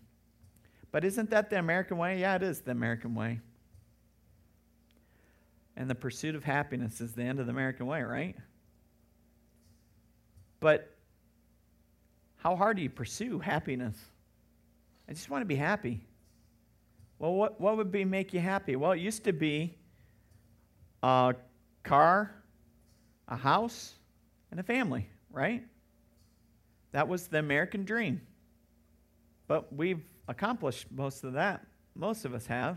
[0.90, 2.20] But isn't that the American way?
[2.20, 3.40] Yeah, it is the American way.
[5.76, 8.37] And the pursuit of happiness is the end of the American way, right?
[10.60, 10.94] But
[12.37, 13.96] how hard do you pursue happiness?
[15.08, 16.06] I just want to be happy.
[17.24, 18.76] Well, what, what would be make you happy?
[18.76, 19.78] Well, it used to be
[21.02, 21.34] a
[21.82, 22.34] car,
[23.26, 23.94] a house,
[24.50, 25.64] and a family, right?
[26.92, 28.20] That was the American dream.
[29.46, 31.64] But we've accomplished most of that.
[31.94, 32.76] Most of us have.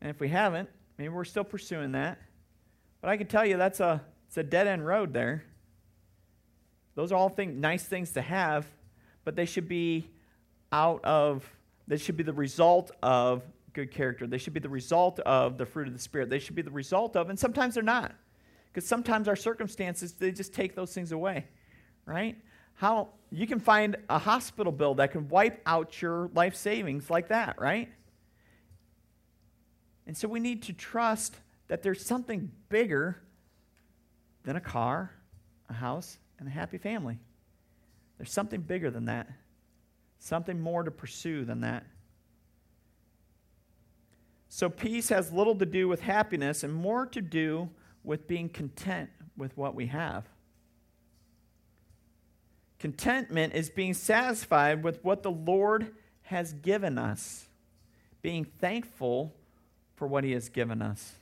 [0.00, 0.68] And if we haven't,
[0.98, 2.18] maybe we're still pursuing that.
[3.00, 5.44] But I can tell you that's a it's a dead end road there.
[6.96, 8.66] Those are all thing, nice things to have,
[9.24, 10.10] but they should be
[10.72, 11.48] out of
[11.88, 14.26] they should be the result of good character.
[14.26, 16.30] They should be the result of the fruit of the Spirit.
[16.30, 18.14] They should be the result of, and sometimes they're not.
[18.66, 21.46] Because sometimes our circumstances, they just take those things away,
[22.04, 22.36] right?
[22.74, 27.28] How you can find a hospital bill that can wipe out your life savings like
[27.28, 27.88] that, right?
[30.06, 31.34] And so we need to trust
[31.68, 33.20] that there's something bigger
[34.44, 35.12] than a car,
[35.68, 37.18] a house, and a happy family.
[38.16, 39.28] There's something bigger than that,
[40.18, 41.84] something more to pursue than that.
[44.48, 47.68] So, peace has little to do with happiness and more to do
[48.02, 50.24] with being content with what we have.
[52.78, 57.48] Contentment is being satisfied with what the Lord has given us,
[58.22, 59.34] being thankful
[59.96, 61.16] for what He has given us.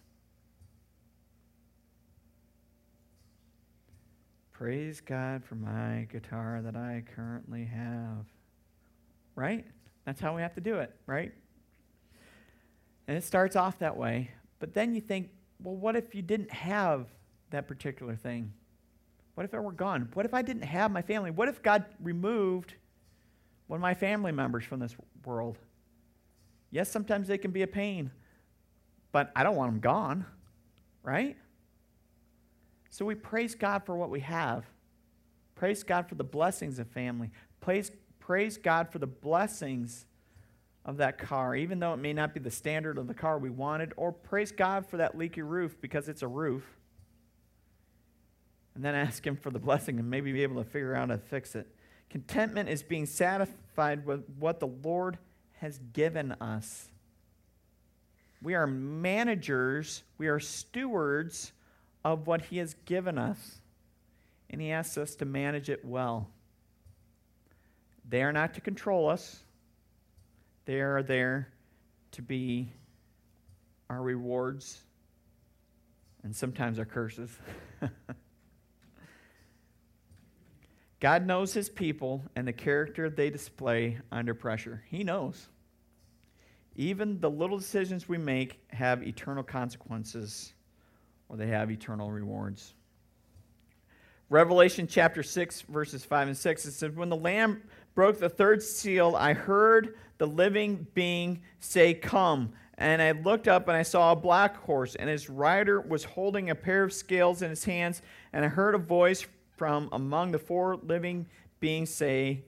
[4.52, 8.26] Praise God for my guitar that I currently have.
[9.36, 9.64] Right?
[10.04, 11.32] That's how we have to do it, right?
[13.06, 14.30] And it starts off that way.
[14.58, 15.30] But then you think,
[15.62, 17.06] well, what if you didn't have
[17.50, 18.52] that particular thing?
[19.34, 20.08] What if it were gone?
[20.14, 21.30] What if I didn't have my family?
[21.30, 22.74] What if God removed
[23.66, 25.58] one of my family members from this world?
[26.70, 28.10] Yes, sometimes they can be a pain,
[29.12, 30.26] but I don't want them gone,
[31.02, 31.36] right?
[32.90, 34.64] So we praise God for what we have.
[35.54, 37.30] Praise God for the blessings of family.
[37.60, 37.90] Praise,
[38.26, 40.04] praise God for the blessings
[40.84, 43.50] of that car, even though it may not be the standard of the car we
[43.50, 46.64] wanted, or praise God for that leaky roof because it's a roof.
[48.74, 51.14] And then ask Him for the blessing and maybe be able to figure out how
[51.14, 51.68] to fix it.
[52.10, 55.18] Contentment is being satisfied with what the Lord
[55.60, 56.88] has given us.
[58.42, 61.52] We are managers, we are stewards
[62.04, 63.60] of what He has given us,
[64.50, 66.28] and He asks us to manage it well.
[68.08, 69.42] They are not to control us,
[70.64, 71.48] they are there
[72.12, 72.68] to be
[73.90, 74.82] our rewards
[76.22, 77.30] and sometimes our curses.
[81.00, 84.82] God knows his people and the character they display under pressure.
[84.88, 85.48] He knows.
[86.74, 90.52] Even the little decisions we make have eternal consequences
[91.28, 92.74] or they have eternal rewards.
[94.28, 97.62] Revelation chapter 6, verses 5 and 6, it says, When the Lamb
[97.96, 102.52] broke the third seal, I heard the living being say, Come.
[102.78, 106.50] And I looked up and I saw a black horse, and his rider was holding
[106.50, 108.02] a pair of scales in his hands.
[108.34, 111.26] And I heard a voice from among the four living
[111.58, 112.44] beings say,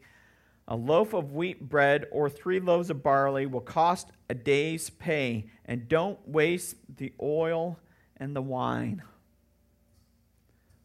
[0.68, 5.46] A loaf of wheat bread or three loaves of barley will cost a day's pay,
[5.64, 7.78] and don't waste the oil
[8.18, 9.02] and the wine.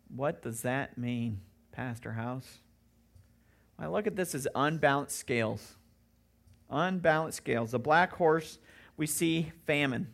[0.07, 1.41] What does that mean,
[1.73, 2.59] Pastor House?
[3.79, 5.75] I look at this as unbalanced scales.
[6.69, 7.71] Unbalanced scales.
[7.71, 8.59] The black horse,
[8.97, 10.07] we see famine.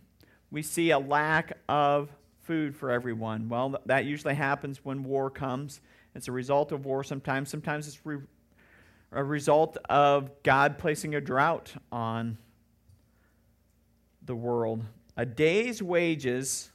[0.52, 2.10] We see a lack of
[2.42, 3.50] food for everyone.
[3.50, 5.82] Well, that usually happens when war comes.
[6.16, 7.50] It's a result of war sometimes.
[7.50, 8.24] Sometimes it's re-
[9.12, 12.38] a result of God placing a drought on
[14.26, 14.84] the world.
[15.18, 16.72] A day's wages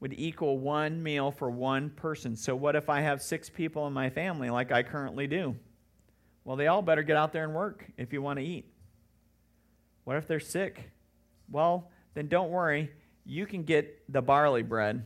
[0.00, 2.36] would equal one meal for one person.
[2.36, 5.56] So, what if I have six people in my family, like I currently do?
[6.46, 8.72] Well, they all better get out there and work if you want to eat.
[10.04, 10.92] What if they're sick?
[11.50, 12.92] Well, then don't worry.
[13.24, 15.04] You can get the barley bread,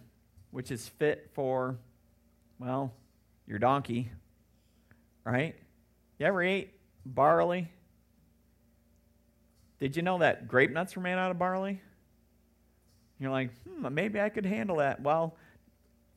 [0.51, 1.79] which is fit for,
[2.59, 2.93] well,
[3.47, 4.11] your donkey,
[5.25, 5.57] right?
[6.19, 6.75] You ever ate
[7.07, 7.73] barley?
[9.79, 11.81] Did you know that grape nuts were made out of barley?
[13.19, 15.01] You're like, hmm, maybe I could handle that.
[15.01, 15.39] Well,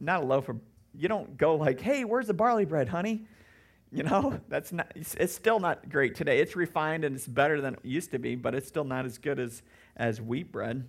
[0.01, 0.59] not a loaf of,
[0.93, 3.25] you don't go like, hey, where's the barley bread, honey?
[3.97, 6.39] You know, that's not, it's still not great today.
[6.39, 9.19] It's refined and it's better than it used to be, but it's still not as
[9.19, 9.61] good as,
[9.95, 10.87] as wheat bread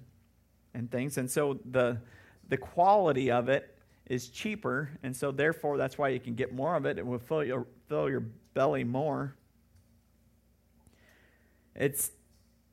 [0.72, 1.18] and things.
[1.18, 1.98] And so the,
[2.48, 4.88] the quality of it is cheaper.
[5.02, 6.98] And so therefore, that's why you can get more of it.
[6.98, 9.34] It will fill your, fill your belly more.
[11.74, 12.10] It's,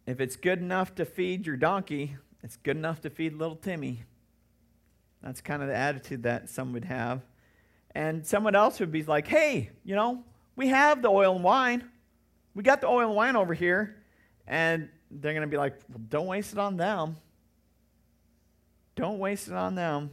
[0.07, 4.03] if it's good enough to feed your donkey, it's good enough to feed little Timmy.
[5.21, 7.21] That's kind of the attitude that some would have.
[7.93, 10.23] And someone else would be like, hey, you know,
[10.55, 11.83] we have the oil and wine.
[12.55, 14.03] We got the oil and wine over here.
[14.47, 17.17] And they're going to be like, well, don't waste it on them.
[18.95, 20.11] Don't waste it on them.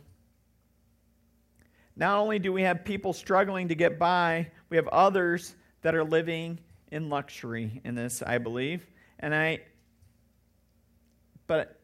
[1.96, 6.04] Not only do we have people struggling to get by, we have others that are
[6.04, 6.60] living
[6.92, 8.86] in luxury in this, I believe.
[9.18, 9.60] And I,
[11.46, 11.80] but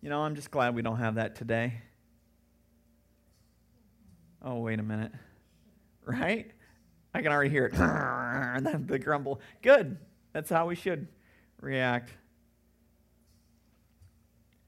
[0.00, 1.80] you know, I'm just glad we don't have that today.
[4.42, 5.12] Oh, wait a minute.
[6.04, 6.50] Right?
[7.14, 7.74] I can already hear it.
[8.54, 9.40] And then the grumble.
[9.62, 9.96] Good.
[10.32, 11.08] That's how we should
[11.60, 12.10] react.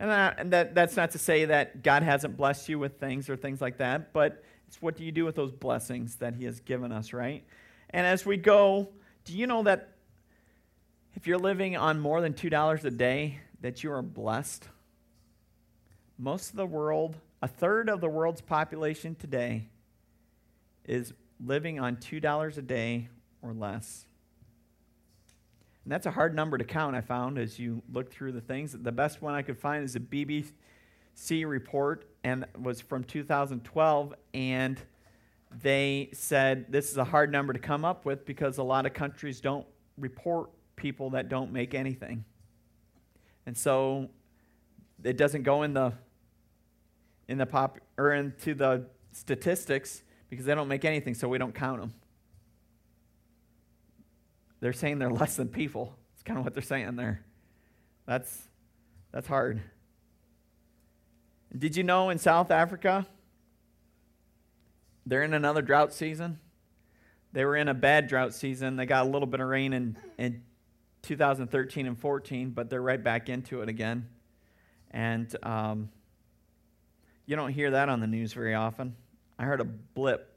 [0.01, 3.29] And, that, and that, that's not to say that God hasn't blessed you with things
[3.29, 6.45] or things like that, but it's what do you do with those blessings that He
[6.45, 7.45] has given us, right?
[7.91, 8.89] And as we go,
[9.25, 9.97] do you know that
[11.15, 14.69] if you're living on more than $2 a day, that you are blessed?
[16.19, 19.69] most of the world, a third of the world's population today,
[20.87, 23.11] is living on $2 a day
[23.43, 24.07] or less.
[25.85, 28.73] And that's a hard number to count, I found, as you look through the things.
[28.73, 30.53] The best one I could find is a BBC
[31.47, 34.81] report, and was from 2012, and
[35.63, 38.95] they said this is a hard number to come up with because a lot of
[38.95, 39.67] countries don't
[39.99, 42.25] report people that don't make anything.
[43.45, 44.09] And so
[45.03, 45.93] it doesn't go in the
[47.29, 51.55] in the pop or into the statistics because they don't make anything, so we don't
[51.55, 51.95] count them.
[54.61, 55.95] They're saying they're less than people.
[56.15, 57.25] It's kind of what they're saying there.
[58.07, 58.49] That's
[59.13, 59.63] that's hard.
[61.57, 63.07] Did you know in South Africa
[65.07, 66.41] they're in another drought season?
[67.33, 68.77] They were in a bad drought season.
[68.77, 70.43] They got a little bit of rain in, in
[71.03, 74.09] 2013 and 14, but they're right back into it again.
[74.93, 75.89] And um,
[77.27, 78.95] you don't hear that on the news very often.
[79.39, 80.35] I heard a blip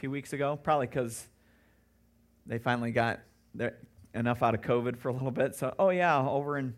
[0.00, 1.26] two weeks ago, probably because
[2.46, 3.20] they finally got
[3.54, 3.76] their,
[4.14, 5.54] enough out of COVID for a little bit.
[5.54, 6.74] So, oh yeah, over in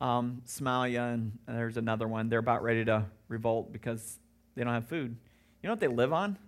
[0.00, 2.28] um, Somalia, and there's another one.
[2.28, 4.18] They're about ready to revolt because
[4.54, 5.16] they don't have food.
[5.62, 6.38] You know what they live on?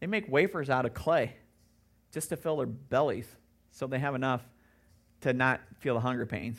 [0.00, 1.36] They make wafers out of clay
[2.12, 3.26] just to fill their bellies
[3.70, 4.42] so they have enough
[5.22, 6.58] to not feel the hunger pains.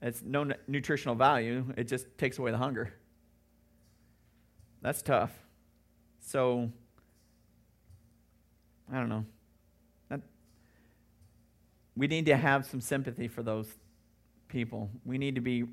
[0.00, 2.94] It's no nutritional value, it just takes away the hunger.
[4.80, 5.32] That's tough.
[6.20, 6.70] So,
[8.92, 9.24] I don't know.
[10.08, 10.20] That,
[11.96, 13.66] we need to have some sympathy for those
[14.48, 14.90] people.
[15.04, 15.64] We need to be,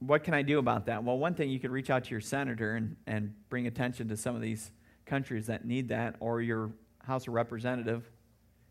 [0.00, 1.02] what can I do about that?
[1.02, 4.16] Well, one thing, you could reach out to your senator and, and bring attention to
[4.16, 4.70] some of these
[5.06, 6.70] countries that need that, or your
[7.02, 8.10] House of Representative.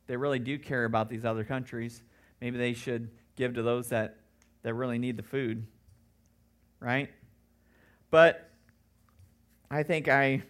[0.05, 2.03] They really do care about these other countries.
[2.39, 4.17] Maybe they should give to those that,
[4.61, 5.65] that really need the food,
[6.79, 7.09] right?
[8.11, 8.49] But
[9.69, 10.43] I think I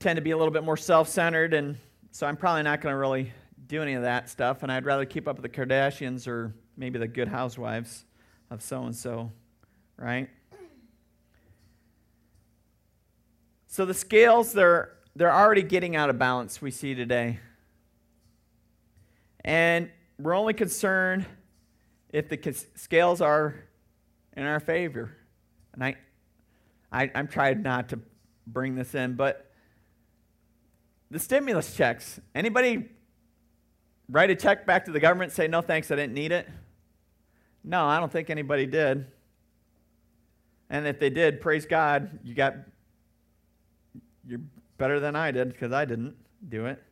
[0.00, 1.76] tend to be a little bit more self centered, and
[2.10, 3.32] so I'm probably not going to really
[3.68, 6.98] do any of that stuff, and I'd rather keep up with the Kardashians or maybe
[6.98, 8.04] the good housewives
[8.50, 9.30] of so and so,
[9.96, 10.28] right?
[13.68, 17.40] So the scales, they're, they're already getting out of balance, we see today.
[19.44, 21.26] And we're only concerned
[22.10, 23.54] if the scales are
[24.36, 25.16] in our favor.
[25.72, 25.96] And I,
[26.92, 28.00] I, I'm trying not to
[28.46, 29.50] bring this in, but
[31.10, 32.20] the stimulus checks.
[32.34, 32.88] Anybody
[34.08, 36.48] write a check back to the government say, no thanks, I didn't need it?
[37.64, 39.06] No, I don't think anybody did.
[40.70, 42.54] And if they did, praise God, you got
[44.26, 44.40] you're
[44.78, 46.16] better than I did because I didn't
[46.48, 46.82] do it.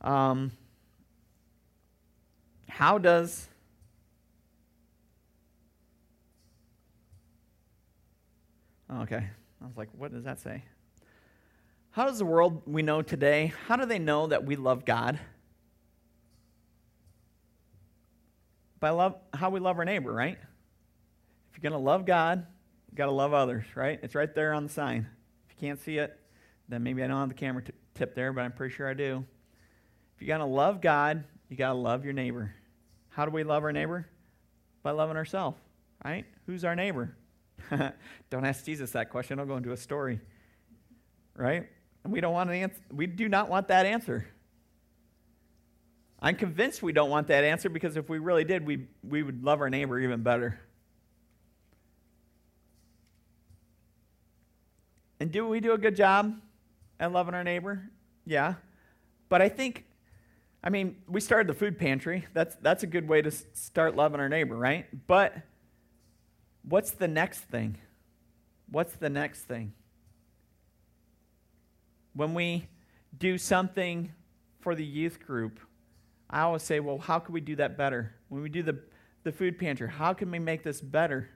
[0.00, 0.52] Um,
[2.68, 3.48] how does
[8.90, 9.24] Oh, okay
[9.62, 10.64] i was like what does that say
[11.90, 15.18] how does the world we know today how do they know that we love god
[18.80, 20.38] by love how we love our neighbor right
[21.50, 22.46] if you're going to love god
[22.90, 25.06] you got to love others right it's right there on the sign
[25.48, 26.18] If you can't see it,
[26.68, 28.94] then maybe I don't have the camera t- tip there, but I'm pretty sure I
[28.94, 29.24] do.
[30.14, 32.54] If you're going to love God, you got to love your neighbor.
[33.08, 34.06] How do we love our neighbor?
[34.82, 35.58] By loving ourselves,
[36.04, 36.24] right?
[36.46, 37.16] Who's our neighbor?
[38.30, 39.38] don't ask Jesus that question.
[39.38, 40.20] I'll go into a story,
[41.34, 41.68] right?
[42.04, 42.80] And we don't want an answer.
[42.92, 44.26] We do not want that answer.
[46.20, 49.44] I'm convinced we don't want that answer because if we really did, we, we would
[49.44, 50.58] love our neighbor even better.
[55.20, 56.40] And do we do a good job
[56.98, 57.90] at loving our neighbor?
[58.24, 58.54] Yeah.
[59.28, 59.84] But I think,
[60.62, 62.26] I mean, we started the food pantry.
[62.34, 64.86] That's, that's a good way to start loving our neighbor, right?
[65.06, 65.36] But
[66.68, 67.78] what's the next thing?
[68.70, 69.72] What's the next thing?
[72.14, 72.68] When we
[73.16, 74.12] do something
[74.60, 75.60] for the youth group,
[76.28, 78.14] I always say, well, how can we do that better?
[78.28, 78.78] When we do the,
[79.24, 81.30] the food pantry, how can we make this better?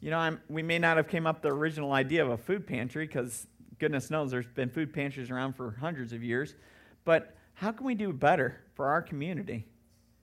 [0.00, 2.66] You know, I'm, we may not have came up the original idea of a food
[2.66, 3.46] pantry because
[3.78, 6.54] goodness knows there's been food pantries around for hundreds of years.
[7.04, 9.66] But how can we do better for our community?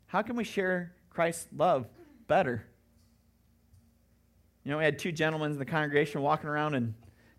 [0.08, 1.88] How can we share Christ's love
[2.28, 2.66] better?
[4.66, 6.96] You know, we had two gentlemen in the congregation walking around and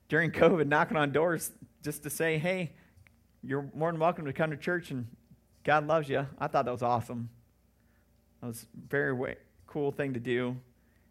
[0.09, 1.51] during COVID knocking on doors
[1.83, 2.72] just to say, hey,
[3.43, 5.09] you're more than welcome to come to church and
[5.64, 6.24] God loves you.
[6.39, 7.29] I thought that was awesome.
[8.41, 10.57] That was a very way, cool thing to do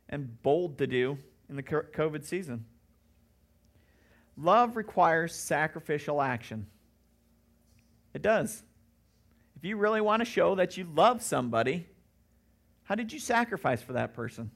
[0.08, 1.18] and bold to do
[1.50, 2.66] in the COVID season.
[4.38, 6.66] Love requires sacrificial action.
[8.14, 8.64] It does.
[9.58, 11.88] If you really want to show that you love somebody,
[12.86, 14.52] How did you sacrifice for that person?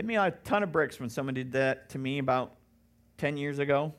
[0.00, 2.54] Hit me a ton of bricks when someone did that to me about
[3.18, 3.92] 10 years ago.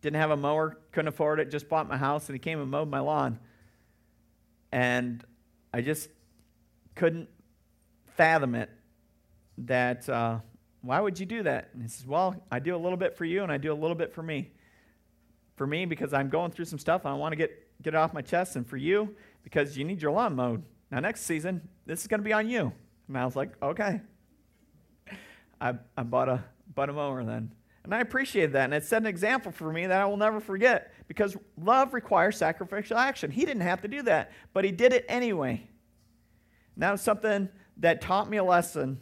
[0.00, 2.70] Didn't have a mower, couldn't afford it, just bought my house, and he came and
[2.70, 3.40] mowed my lawn.
[4.70, 5.24] And
[5.74, 6.08] I just
[6.94, 7.28] couldn't
[8.14, 8.70] fathom it
[9.66, 10.38] that, uh,
[10.82, 11.70] why would you do that?
[11.72, 13.74] And he says, well, I do a little bit for you, and I do a
[13.74, 14.52] little bit for me.
[15.56, 17.50] For me, because I'm going through some stuff, and I want to get,
[17.82, 18.54] get it off my chest.
[18.54, 20.62] And for you, because you need your lawn mowed.
[20.92, 22.72] Now, next season, this is going to be on you.
[23.08, 24.00] And I was like, okay.
[25.60, 26.44] I, I bought, a,
[26.74, 27.52] bought a mower then.
[27.84, 28.64] And I appreciated that.
[28.64, 32.36] And it set an example for me that I will never forget because love requires
[32.36, 33.30] sacrificial action.
[33.30, 35.62] He didn't have to do that, but he did it anyway.
[36.74, 37.48] And that was something
[37.78, 39.00] that taught me a lesson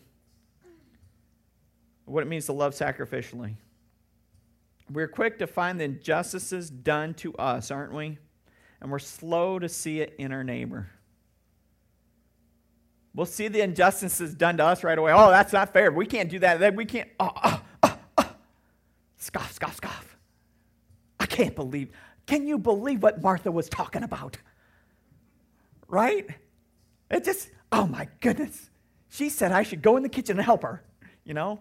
[2.05, 3.57] what it means to love sacrificially.
[4.91, 8.19] We're quick to find the injustices done to us, aren't we?
[8.81, 10.89] And we're slow to see it in our neighbor.
[13.17, 15.11] We'll see the injustices done to us right away.
[15.13, 15.91] Oh, that's not fair.
[15.91, 16.77] We can't do that.
[16.77, 17.09] We can't.
[17.19, 18.31] Oh, oh, oh, oh.
[19.17, 20.19] Scoff, scoff, scoff.
[21.19, 21.89] I can't believe.
[22.27, 24.37] Can you believe what Martha was talking about?
[25.89, 26.29] Right?
[27.11, 28.69] It just, oh my goodness.
[29.09, 30.85] She said I should go in the kitchen and help her.
[31.25, 31.61] You know?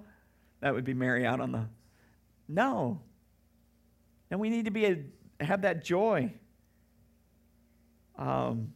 [0.59, 1.67] That would be Mary out on the.
[2.49, 2.99] No.
[4.29, 4.97] And we need to be a,
[5.39, 6.33] have that joy.
[8.17, 8.73] Um,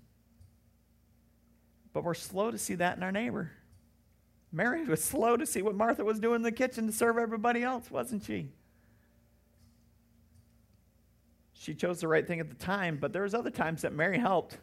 [1.93, 3.51] but we're slow to see that in our neighbor.
[4.51, 7.61] Mary was slow to see what Martha was doing in the kitchen to serve everybody
[7.63, 8.49] else, wasn't she?
[11.53, 14.17] She chose the right thing at the time, but there was other times that Mary
[14.17, 14.57] helped.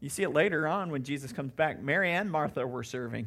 [0.00, 1.82] You see it later on when Jesus comes back.
[1.82, 3.24] Mary and Martha were serving.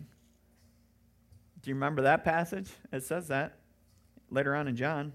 [1.62, 2.72] Do you remember that passage?
[2.92, 3.58] It says that
[4.32, 5.14] later on in John.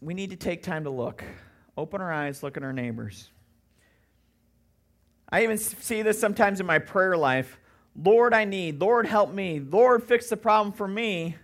[0.00, 1.24] We need to take time to look.
[1.76, 3.30] Open our eyes, look at our neighbors.
[5.34, 7.58] I even see this sometimes in my prayer life.
[8.00, 8.80] Lord, I need.
[8.80, 9.58] Lord, help me.
[9.58, 11.34] Lord, fix the problem for me.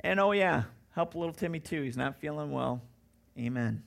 [0.00, 0.62] And oh, yeah,
[0.94, 1.82] help little Timmy too.
[1.82, 2.80] He's not feeling well.
[3.38, 3.82] Amen.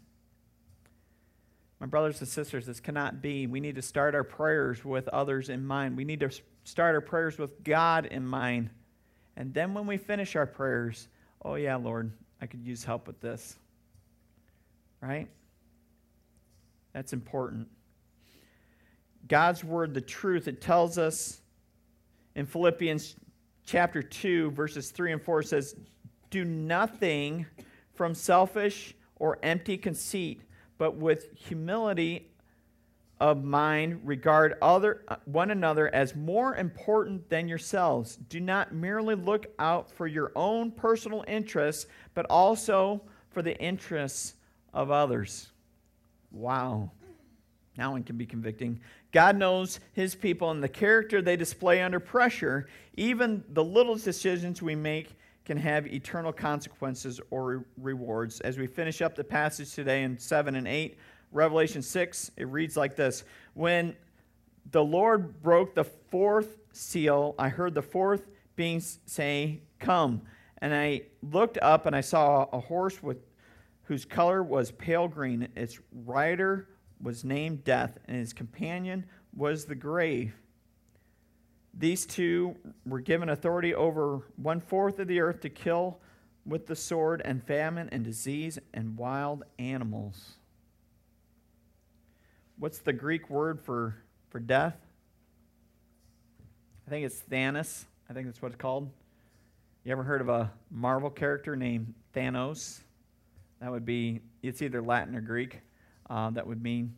[1.79, 3.47] My brothers and sisters, this cannot be.
[3.47, 5.97] We need to start our prayers with others in mind.
[5.97, 6.29] We need to
[6.63, 8.69] start our prayers with God in mind.
[9.37, 11.07] And then when we finish our prayers,
[11.43, 12.11] oh, yeah, Lord,
[12.41, 13.55] I could use help with this.
[15.01, 15.27] Right?
[16.93, 17.69] That's important.
[19.32, 21.39] God's word, the truth, it tells us
[22.36, 23.15] in Philippians
[23.65, 25.77] chapter 2, verses 3 and 4 says,
[26.29, 27.45] Do nothing
[27.93, 30.41] from selfish or empty conceit,
[30.77, 32.29] but with humility
[33.21, 38.17] of mind regard other one another as more important than yourselves.
[38.17, 44.34] Do not merely look out for your own personal interests, but also for the interests
[44.73, 45.51] of others.
[46.32, 46.91] Wow.
[47.77, 48.82] Now one can be convicting.
[49.12, 52.68] God knows his people and the character they display under pressure.
[52.95, 55.09] Even the littlest decisions we make
[55.43, 58.39] can have eternal consequences or rewards.
[58.41, 60.97] As we finish up the passage today in 7 and 8,
[61.32, 63.95] Revelation 6, it reads like this When
[64.72, 70.22] the Lord broke the fourth seal, I heard the fourth being say, Come.
[70.59, 73.18] And I looked up and I saw a horse with
[73.84, 75.47] whose color was pale green.
[75.55, 76.68] Its rider
[77.02, 80.34] was named Death, and his companion was the grave.
[81.74, 85.99] These two were given authority over one fourth of the earth to kill
[86.45, 90.34] with the sword and famine and disease and wild animals.
[92.58, 93.95] What's the Greek word for,
[94.30, 94.78] for death?
[96.86, 97.86] I think it's Thanos.
[98.10, 98.89] I think that's what it's called.
[99.84, 102.82] You ever heard of a Marvel character named Thanos?
[103.62, 105.62] That would be, it's either Latin or Greek.
[106.12, 106.93] Uh, that would mean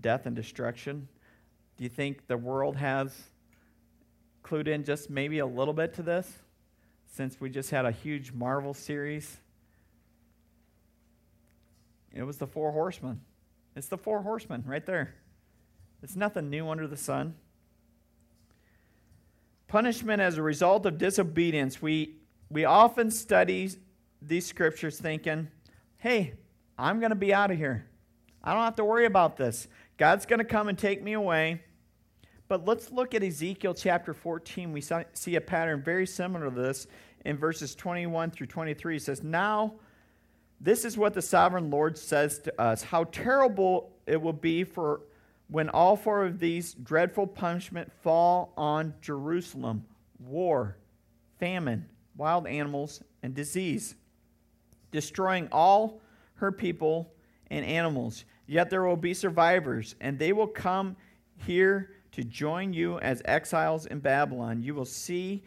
[0.00, 1.06] death and destruction.
[1.76, 3.16] Do you think the world has
[4.42, 6.40] clued in just maybe a little bit to this
[7.06, 9.36] since we just had a huge Marvel series?
[12.12, 13.20] It was the Four Horsemen.
[13.76, 15.14] It's the Four Horsemen right there.
[16.02, 17.36] It's nothing new under the sun.
[19.68, 21.80] Punishment as a result of disobedience.
[21.80, 22.16] We,
[22.50, 23.70] we often study
[24.20, 25.46] these scriptures thinking,
[25.98, 26.34] hey,
[26.76, 27.86] I'm going to be out of here.
[28.46, 29.66] I don't have to worry about this.
[29.98, 31.62] God's going to come and take me away.
[32.46, 34.72] But let's look at Ezekiel chapter 14.
[34.72, 34.80] We
[35.14, 36.86] see a pattern very similar to this
[37.24, 38.96] in verses 21 through 23.
[38.96, 39.74] It says, Now,
[40.60, 45.00] this is what the sovereign Lord says to us How terrible it will be for
[45.48, 49.84] when all four of these dreadful punishment fall on Jerusalem
[50.20, 50.76] war,
[51.40, 51.84] famine,
[52.16, 53.96] wild animals, and disease,
[54.92, 56.00] destroying all
[56.34, 57.12] her people
[57.50, 58.24] and animals.
[58.46, 60.96] Yet there will be survivors, and they will come
[61.36, 64.62] here to join you as exiles in Babylon.
[64.62, 65.42] You will see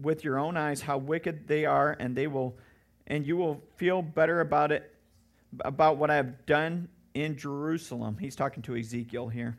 [0.00, 2.56] with your own eyes how wicked they are, and they will
[3.06, 4.94] and you will feel better about it
[5.64, 8.16] about what I have done in Jerusalem.
[8.18, 9.58] He's talking to Ezekiel here.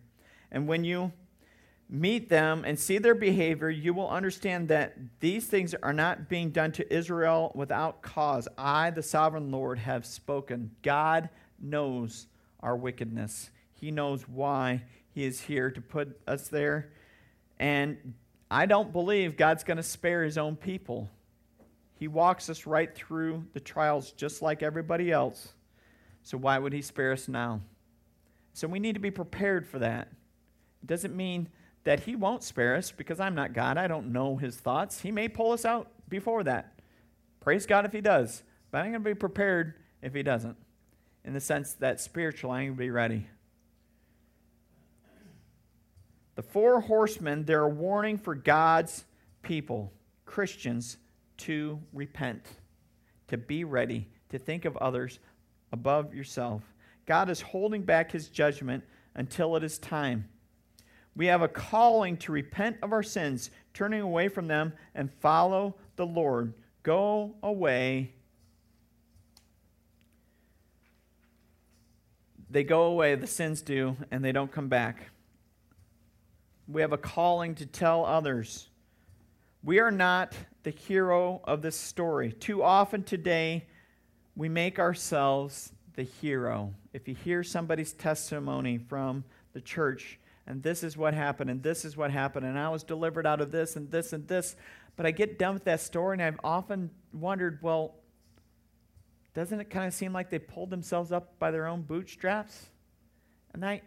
[0.52, 1.12] And when you
[1.90, 6.50] meet them and see their behavior, you will understand that these things are not being
[6.50, 8.48] done to Israel without cause.
[8.58, 10.72] I, the sovereign Lord, have spoken.
[10.82, 12.28] God knows
[12.64, 16.92] our wickedness, He knows why He is here to put us there.
[17.60, 18.16] And
[18.50, 21.10] I don't believe God's going to spare His own people.
[21.96, 25.54] He walks us right through the trials just like everybody else.
[26.24, 27.62] So why would He spare us now?
[28.54, 30.08] So we need to be prepared for that.
[30.82, 31.50] It doesn't mean
[31.84, 33.78] that He won't spare us because I'm not God.
[33.78, 35.02] I don't know His thoughts.
[35.02, 36.80] He may pull us out before that.
[37.40, 38.44] Praise God if He does.
[38.72, 40.58] But I'm going to be prepared if He doesn't,
[41.26, 43.28] in the sense that spiritually I'm to be ready.
[46.36, 49.06] The four horsemen, they're a warning for God's
[49.44, 49.94] people,
[50.26, 50.98] Christians,
[51.38, 52.44] to repent,
[53.28, 55.20] to be ready, to think of others
[55.72, 56.64] above yourself.
[57.06, 58.84] God is holding back his judgment
[59.16, 60.28] until it is time.
[61.16, 65.76] We have a calling to repent of our sins, turning away from them, and follow
[65.96, 66.54] the Lord.
[66.82, 68.14] Go away.
[72.54, 75.10] They go away, the sins do, and they don't come back.
[76.68, 78.70] We have a calling to tell others.
[79.64, 82.32] We are not the hero of this story.
[82.32, 83.66] Too often today,
[84.36, 86.76] we make ourselves the hero.
[86.94, 89.24] If you hear somebody's testimony from
[89.54, 92.84] the church, and this is what happened, and this is what happened, and I was
[92.84, 94.56] delivered out of this, and this, and this.
[94.96, 97.96] But I get done with that story, and I've often wondered, well,
[99.34, 102.68] doesn't it kind of seem like they pulled themselves up by their own bootstraps?
[103.54, 103.82] And I,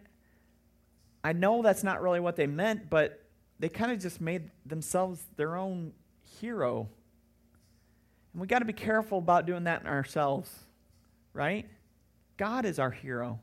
[1.23, 3.23] I know that's not really what they meant, but
[3.59, 5.93] they kind of just made themselves their own
[6.39, 6.87] hero.
[8.33, 10.51] And we got to be careful about doing that in ourselves,
[11.33, 11.65] right?
[12.35, 13.39] God is our hero.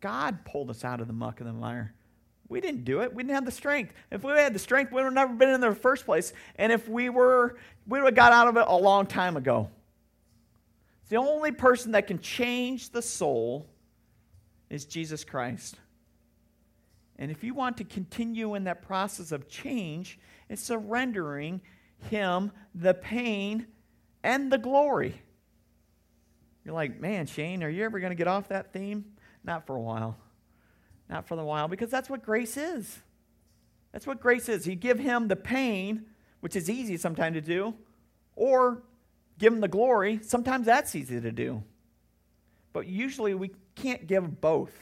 [0.00, 1.92] God pulled us out of the muck and the mire.
[2.48, 3.12] We didn't do it.
[3.12, 3.92] We didn't have the strength.
[4.10, 6.32] If we had the strength, we would have never been in the first place.
[6.56, 9.68] And if we were, we would have got out of it a long time ago.
[11.08, 13.66] The only person that can change the soul
[14.68, 15.76] is Jesus Christ.
[17.16, 21.60] And if you want to continue in that process of change, it's surrendering
[22.10, 23.66] Him the pain
[24.22, 25.20] and the glory.
[26.64, 29.04] You're like, man, Shane, are you ever going to get off that theme?
[29.42, 30.16] Not for a while.
[31.08, 32.98] Not for a while, because that's what grace is.
[33.92, 34.66] That's what grace is.
[34.66, 36.04] You give him the pain,
[36.40, 37.74] which is easy sometimes to do,
[38.36, 38.82] or
[39.38, 40.20] give him the glory.
[40.22, 41.62] Sometimes that's easy to do.
[42.72, 44.72] But usually we can't give both.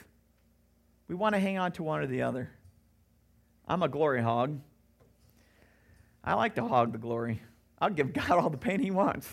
[1.09, 2.50] We want to hang on to one or the other.
[3.68, 4.61] I'm a glory hog.
[6.24, 7.40] I like to hog the glory.
[7.78, 9.28] I'll give God all the pain he wants.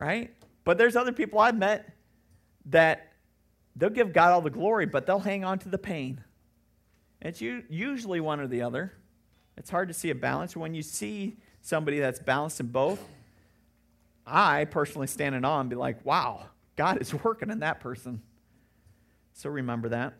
[0.00, 0.32] Right?
[0.64, 1.92] But there's other people I've met
[2.66, 3.12] that
[3.74, 6.22] they'll give God all the glory, but they'll hang on to the pain.
[7.20, 8.92] It's usually one or the other.
[9.56, 10.56] It's hard to see a balance.
[10.56, 13.02] When you see somebody that's balanced in both,
[14.28, 18.22] I personally stand in awe and be like, wow, God is working in that person.
[19.32, 20.14] So remember that.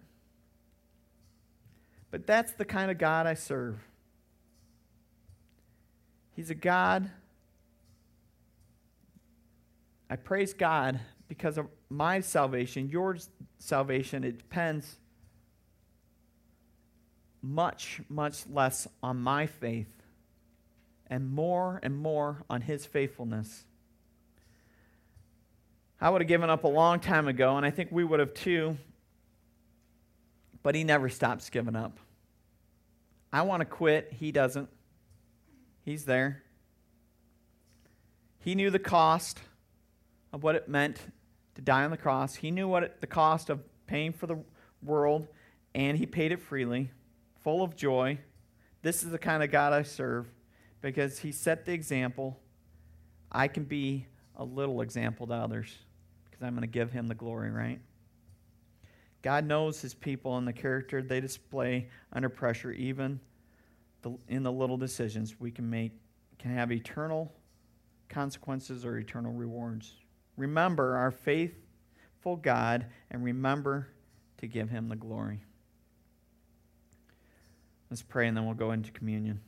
[2.10, 3.78] But that's the kind of God I serve.
[6.34, 7.10] He's a God.
[10.08, 13.18] I praise God because of my salvation, your
[13.58, 14.98] salvation, it depends
[17.42, 20.02] much, much less on my faith
[21.06, 23.64] and more and more on his faithfulness.
[26.00, 28.32] I would have given up a long time ago, and I think we would have
[28.32, 28.76] too,
[30.62, 31.98] but he never stops giving up.
[33.32, 34.68] I want to quit, he doesn't.
[35.84, 36.44] He's there.
[38.38, 39.40] He knew the cost
[40.32, 41.00] of what it meant
[41.56, 42.36] to die on the cross.
[42.36, 44.38] He knew what it, the cost of paying for the
[44.82, 45.26] world,
[45.74, 46.92] and he paid it freely,
[47.40, 48.18] full of joy.
[48.82, 50.28] This is the kind of God I serve
[50.80, 52.38] because he set the example.
[53.32, 55.74] I can be a little example to others
[56.38, 57.80] because I'm going to give him the glory, right?
[59.22, 63.18] God knows his people and the character they display under pressure, even
[64.02, 65.92] the, in the little decisions we can make,
[66.38, 67.32] can have eternal
[68.08, 69.94] consequences or eternal rewards.
[70.36, 73.88] Remember our faithful God and remember
[74.38, 75.40] to give him the glory.
[77.90, 79.40] Let's pray and then we'll go into communion.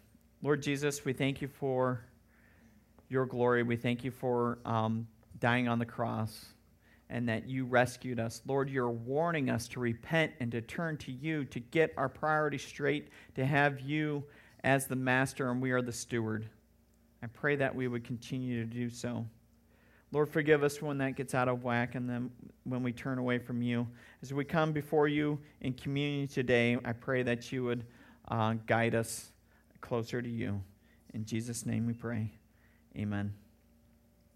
[0.42, 2.04] Lord Jesus, we thank you for
[3.08, 3.62] your glory.
[3.62, 5.06] We thank you for um,
[5.38, 6.46] dying on the cross.
[7.10, 8.40] And that you rescued us.
[8.46, 12.64] Lord, you're warning us to repent and to turn to you, to get our priorities
[12.64, 14.24] straight, to have you
[14.62, 16.48] as the master and we are the steward.
[17.22, 19.26] I pray that we would continue to do so.
[20.12, 22.30] Lord, forgive us when that gets out of whack and then
[22.64, 23.86] when we turn away from you.
[24.22, 27.84] As we come before you in communion today, I pray that you would
[28.28, 29.30] uh, guide us
[29.80, 30.60] closer to you.
[31.14, 32.32] In Jesus' name we pray.
[32.96, 33.39] Amen.